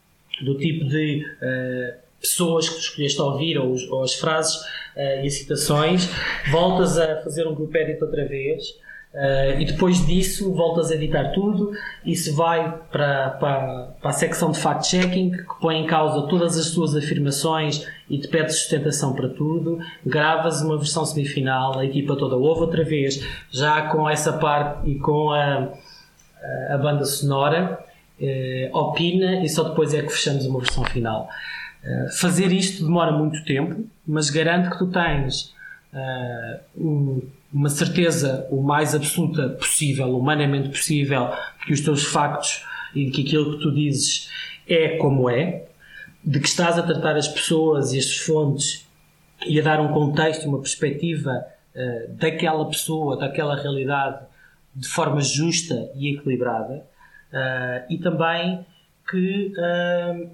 do 0.44 0.58
tipo 0.58 0.86
de 0.86 1.26
uh, 1.26 1.98
pessoas 2.22 2.70
que 2.70 2.80
escolheste 2.80 3.20
ouvir 3.20 3.58
ou, 3.58 3.76
ou 3.90 4.04
as 4.04 4.14
frases 4.14 4.56
uh, 4.96 5.24
e 5.24 5.28
as 5.28 5.34
citações. 5.34 6.08
Voltas 6.52 7.00
a 7.00 7.22
fazer 7.24 7.48
um 7.48 7.56
grupo 7.56 7.76
edit 7.76 8.02
outra 8.04 8.26
vez 8.26 8.78
Uh, 9.16 9.62
e 9.62 9.64
depois 9.64 10.06
disso 10.06 10.52
voltas 10.52 10.92
a 10.92 10.96
editar 10.96 11.32
tudo, 11.32 11.72
isso 12.04 12.36
vai 12.36 12.70
para, 12.92 13.30
para, 13.30 13.84
para 14.02 14.10
a 14.10 14.14
secção 14.14 14.52
de 14.52 14.60
fact-checking 14.60 15.32
que 15.32 15.60
põe 15.62 15.78
em 15.78 15.88
causa 15.88 16.28
todas 16.28 16.58
as 16.58 16.72
tuas 16.72 16.94
afirmações 16.94 17.88
e 18.10 18.20
te 18.20 18.28
pede 18.28 18.52
sustentação 18.52 19.14
para 19.14 19.30
tudo, 19.30 19.80
gravas 20.06 20.62
uma 20.62 20.78
versão 20.78 21.06
semifinal, 21.06 21.80
a 21.80 21.86
equipa 21.86 22.18
toda 22.18 22.36
ouve 22.36 22.60
outra 22.60 22.84
vez, 22.84 23.26
já 23.50 23.84
com 23.84 24.10
essa 24.10 24.34
parte 24.34 24.90
e 24.90 24.96
com 25.00 25.32
a, 25.32 25.70
a 26.72 26.78
banda 26.78 27.06
sonora, 27.06 27.80
uh, 28.20 28.78
opina 28.78 29.42
e 29.46 29.48
só 29.48 29.64
depois 29.64 29.94
é 29.94 30.02
que 30.02 30.10
fechamos 30.10 30.46
uma 30.46 30.60
versão 30.60 30.84
final. 30.84 31.30
Uh, 31.82 32.12
fazer 32.18 32.52
isto 32.52 32.84
demora 32.84 33.14
muito 33.14 33.46
tempo, 33.46 33.82
mas 34.06 34.30
garanto 34.30 34.72
que 34.72 34.78
tu 34.78 34.88
tens 34.88 35.56
um 36.78 37.22
uma 37.56 37.70
certeza 37.70 38.46
o 38.52 38.62
mais 38.62 38.94
absoluta 38.94 39.48
possível, 39.48 40.14
humanamente 40.14 40.68
possível, 40.68 41.30
que 41.66 41.72
os 41.72 41.80
teus 41.80 42.04
factos 42.04 42.66
e 42.94 43.10
que 43.10 43.22
aquilo 43.22 43.58
que 43.58 43.64
tu 43.64 43.72
dizes 43.72 44.30
é 44.68 44.98
como 44.98 45.30
é, 45.30 45.64
de 46.22 46.42
que 46.42 46.48
estás 46.50 46.78
a 46.78 46.84
tratar 46.84 47.16
as 47.16 47.30
pessoas 47.30 47.94
e 47.94 47.98
as 47.98 48.18
fontes 48.18 48.86
e 49.48 49.58
a 49.58 49.64
dar 49.64 49.80
um 49.80 49.94
contexto 49.94 50.50
uma 50.50 50.60
perspectiva 50.60 51.46
uh, 51.74 52.14
daquela 52.16 52.68
pessoa, 52.68 53.16
daquela 53.16 53.56
realidade 53.56 54.26
de 54.76 54.90
forma 54.90 55.22
justa 55.22 55.90
e 55.96 56.14
equilibrada 56.14 56.86
uh, 57.32 57.86
e 57.90 57.98
também 58.00 58.66
que 59.10 59.54
uh, 59.58 60.30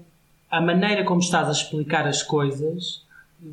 a 0.50 0.60
maneira 0.60 1.04
como 1.04 1.20
estás 1.20 1.46
a 1.46 1.52
explicar 1.52 2.04
as 2.04 2.20
coisas, 2.20 3.01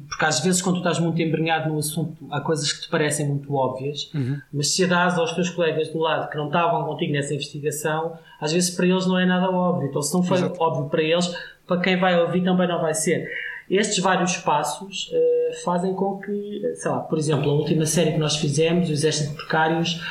porque 0.07 0.25
às 0.25 0.39
vezes 0.41 0.61
quando 0.61 0.75
tu 0.75 0.79
estás 0.79 0.99
muito 0.99 1.21
embrenhado 1.21 1.69
no 1.69 1.79
assunto, 1.79 2.15
há 2.31 2.39
coisas 2.41 2.71
que 2.71 2.81
te 2.81 2.89
parecem 2.89 3.27
muito 3.27 3.53
óbvias, 3.53 4.09
Uhum. 4.13 4.39
mas 4.53 4.67
se 4.75 4.83
a 4.83 4.87
dás 4.87 5.17
aos 5.17 5.33
teus 5.33 5.49
colegas 5.49 5.89
do 5.89 5.99
lado 5.99 6.29
que 6.29 6.37
não 6.37 6.45
estavam 6.47 6.83
contigo 6.85 7.13
nessa 7.13 7.33
investigação, 7.33 8.13
às 8.39 8.51
vezes 8.51 8.69
para 8.69 8.85
eles 8.85 9.05
não 9.07 9.17
é 9.17 9.25
nada 9.25 9.49
óbvio. 9.49 9.89
Então 9.89 10.01
se 10.01 10.13
não 10.13 10.21
foi 10.23 10.37
Exato. 10.37 10.61
óbvio 10.61 10.89
para 10.89 11.01
eles, 11.01 11.35
para 11.67 11.81
quem 11.81 11.97
vai 11.99 12.19
ouvir 12.21 12.43
também 12.43 12.67
não 12.67 12.79
vai 12.81 12.93
ser. 12.93 13.27
Estes 13.69 13.99
vários 13.99 14.35
passos 14.37 15.11
eh, 15.13 15.51
fazem 15.63 15.93
com 15.93 16.17
que, 16.19 16.61
eh, 16.65 16.73
sei 16.75 16.89
lá, 16.89 16.99
por 17.01 17.19
exemplo, 17.19 17.49
a 17.51 17.53
última 17.53 17.85
série 17.85 18.13
que 18.13 18.17
nós 18.17 18.35
fizemos, 18.37 18.89
o 18.89 18.91
Exército 18.91 19.29
de 19.31 19.35
Precários, 19.35 20.01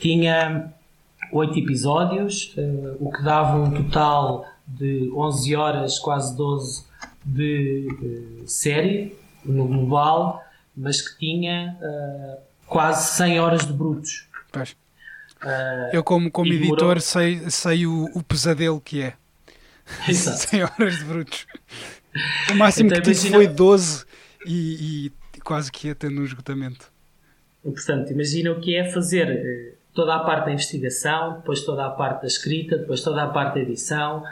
tinha 0.00 0.72
oito 1.32 1.56
episódios, 1.58 2.52
eh, 2.58 2.94
o 2.98 3.10
que 3.12 3.22
dava 3.22 3.58
um 3.58 3.70
total 3.70 4.44
de 4.66 5.10
11 5.14 5.54
horas, 5.56 5.98
quase 5.98 6.36
12 6.36 6.84
de 7.24 7.88
eh, 8.42 8.44
série 8.46 9.16
no 9.44 9.66
global, 9.66 10.42
mas 10.76 11.00
que 11.00 11.18
tinha 11.18 11.76
eh, 11.80 12.38
quase 12.66 13.16
100 13.16 13.40
horas 13.40 13.66
de 13.66 13.72
brutos. 13.72 14.26
Pois. 14.52 14.76
Eh, 15.44 15.90
Eu, 15.92 16.02
como, 16.04 16.30
como 16.30 16.48
E 16.52 16.58
demorou- 16.58 16.90
editor, 16.92 17.00
sei, 17.00 17.50
sei 17.50 17.86
o, 17.86 18.06
o 18.14 18.22
pesadelo 18.22 18.80
que 18.80 19.02
é. 19.02 19.14
exato. 20.08 20.38
100 20.48 20.62
horas 20.64 20.96
de 20.98 21.04
brutos. 21.04 21.46
O 22.50 22.54
máximo 22.54 22.88
Então, 22.88 23.02
que 23.02 23.12
tive 23.12 23.28
imagina- 23.28 23.36
foi 23.36 23.46
12 23.46 24.04
e, 24.46 25.12
e 25.36 25.40
quase 25.40 25.70
que 25.70 25.88
ia 25.88 25.94
tendo 25.94 26.20
um 26.20 26.24
esgotamento. 26.24 26.90
Portanto, 27.62 28.10
imagina 28.12 28.52
o 28.52 28.60
que 28.60 28.76
é 28.76 28.90
fazer 28.92 29.76
toda 29.92 30.14
a 30.14 30.20
parte 30.20 30.46
da 30.46 30.52
investigação, 30.52 31.34
depois 31.36 31.62
toda 31.62 31.84
a 31.86 31.90
parte 31.90 32.20
da 32.22 32.26
escrita, 32.28 32.76
depois 32.78 33.00
toda 33.00 33.22
a 33.24 33.28
parte 33.28 33.54
da 33.54 33.60
edição, 33.60 34.22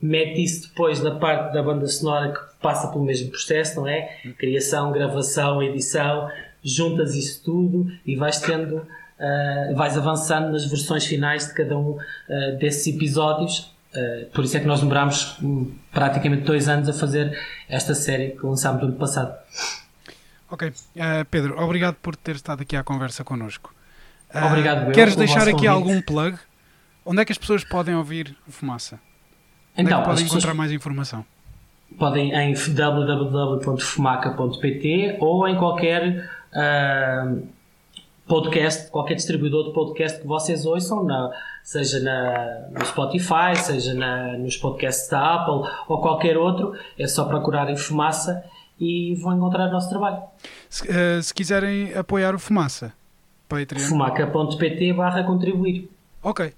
mete 0.00 0.42
isso 0.42 0.68
depois 0.68 1.00
na 1.02 1.16
parte 1.16 1.52
da 1.52 1.62
banda 1.62 1.86
sonora 1.86 2.32
que 2.32 2.40
passa 2.60 2.88
pelo 2.88 3.04
mesmo 3.04 3.30
processo, 3.30 3.76
não 3.80 3.88
é? 3.88 4.18
Criação, 4.38 4.92
gravação, 4.92 5.62
edição, 5.62 6.30
juntas 6.62 7.14
isso 7.14 7.42
tudo 7.44 7.90
e 8.04 8.16
vais 8.16 8.38
tendo, 8.40 8.86
ah, 9.18 9.72
vais 9.74 9.96
avançando 9.96 10.52
nas 10.52 10.64
versões 10.64 11.04
finais 11.06 11.48
de 11.48 11.54
cada 11.54 11.76
um 11.76 11.98
ah, 12.28 12.56
desses 12.58 12.86
episódios. 12.94 13.74
Ah, 13.94 14.26
por 14.32 14.44
isso 14.44 14.56
é 14.56 14.60
que 14.60 14.66
nós 14.66 14.80
demorámos 14.80 15.36
hum, 15.42 15.72
praticamente 15.92 16.42
dois 16.42 16.68
anos 16.68 16.88
a 16.88 16.92
fazer 16.92 17.38
esta 17.68 17.94
série 17.94 18.30
que 18.30 18.44
lançámos 18.44 18.82
no 18.82 18.88
ano 18.88 18.96
passado. 18.96 19.34
Ok. 20.50 20.72
Pedro, 21.30 21.60
obrigado 21.62 21.94
por 21.96 22.16
ter 22.16 22.34
estado 22.34 22.62
aqui 22.62 22.76
à 22.76 22.82
conversa 22.82 23.22
connosco. 23.22 23.72
Obrigado, 24.34 24.88
eu, 24.88 24.92
Queres 24.92 25.14
deixar 25.16 25.42
aqui 25.42 25.50
convite. 25.52 25.68
algum 25.68 26.02
plug? 26.02 26.36
Onde 27.04 27.22
é 27.22 27.24
que 27.24 27.32
as 27.32 27.38
pessoas 27.38 27.64
podem 27.64 27.94
ouvir 27.94 28.36
Fumaça? 28.48 28.98
É 29.80 29.82
Então, 29.82 30.02
podem 30.02 30.24
encontrar 30.24 30.54
mais 30.54 30.70
informação? 30.72 31.24
podem 31.98 32.32
em 32.32 32.54
www.fumaca.pt 33.90 35.16
ou 35.20 35.46
em 35.48 35.56
qualquer 35.56 36.30
ah, 36.54 37.34
podcast, 38.26 38.90
qualquer 38.90 39.14
distribuidor 39.14 39.66
de 39.68 39.72
podcast 39.74 40.20
que 40.20 40.26
vocês 40.26 40.64
ouçam, 40.64 41.04
na- 41.04 41.30
seja 41.64 41.98
na, 42.00 42.68
no 42.78 42.84
Spotify, 42.86 43.56
seja 43.56 43.92
na- 43.94 44.38
nos 44.38 44.56
podcasts 44.56 45.08
da 45.10 45.34
Apple 45.34 45.68
ou 45.88 46.00
qualquer 46.00 46.36
outro, 46.36 46.74
é 46.98 47.06
só 47.06 47.24
procurarem 47.24 47.76
Fumaça 47.76 48.44
e 48.78 49.14
vão 49.16 49.36
encontrar 49.36 49.68
o 49.68 49.72
nosso 49.72 49.88
trabalho. 49.90 50.22
Se, 50.68 50.88
eh, 50.90 51.20
se 51.20 51.34
quiserem 51.34 51.92
apoiar 51.94 52.34
o 52.34 52.38
Fumaça, 52.38 52.92
Patreon. 53.48 53.80
fumaca.pt 53.82 54.92
barra 54.92 55.24
contribuir. 55.24 55.90
Ok. 56.22 56.52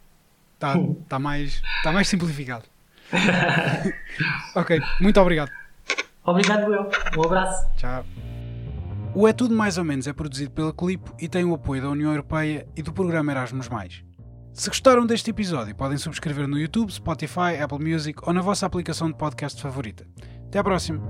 Está 0.55 0.75
tá 1.09 1.19
mais, 1.19 1.61
tá 1.83 1.91
mais 1.91 2.07
simplificado. 2.07 2.65
ok. 4.55 4.81
Muito 5.01 5.21
obrigado. 5.21 5.51
Obrigado 6.25 6.73
eu. 6.73 6.91
Um 7.17 7.25
abraço. 7.25 7.67
Tchau. 7.77 8.05
O 9.15 9.29
É 9.29 9.33
Tudo 9.33 9.55
Mais 9.55 9.77
ou 9.77 9.85
Menos 9.85 10.07
é 10.07 10.13
produzido 10.13 10.51
pela 10.51 10.73
Clipo 10.73 11.15
e 11.21 11.29
tem 11.29 11.45
o 11.45 11.55
apoio 11.55 11.83
da 11.83 11.91
União 11.91 12.11
Europeia 12.11 12.67
e 12.75 12.83
do 12.83 12.93
programa 12.93 13.33
Erasmus+. 13.33 13.69
Se 14.55 14.69
gostaram 14.69 15.07
deste 15.07 15.31
episódio, 15.31 15.75
podem 15.75 15.99
subscrever 15.99 16.47
no 16.47 16.59
YouTube, 16.59 16.93
Spotify, 16.93 17.59
Apple 17.61 17.79
Music 17.79 18.19
ou 18.23 18.33
na 18.33 18.41
vossa 18.41 18.67
aplicação 18.67 19.11
de 19.11 19.17
podcast 19.17 19.61
favorita. 19.61 20.07
Até 20.47 20.59
à 20.59 20.65
próxima! 20.65 21.03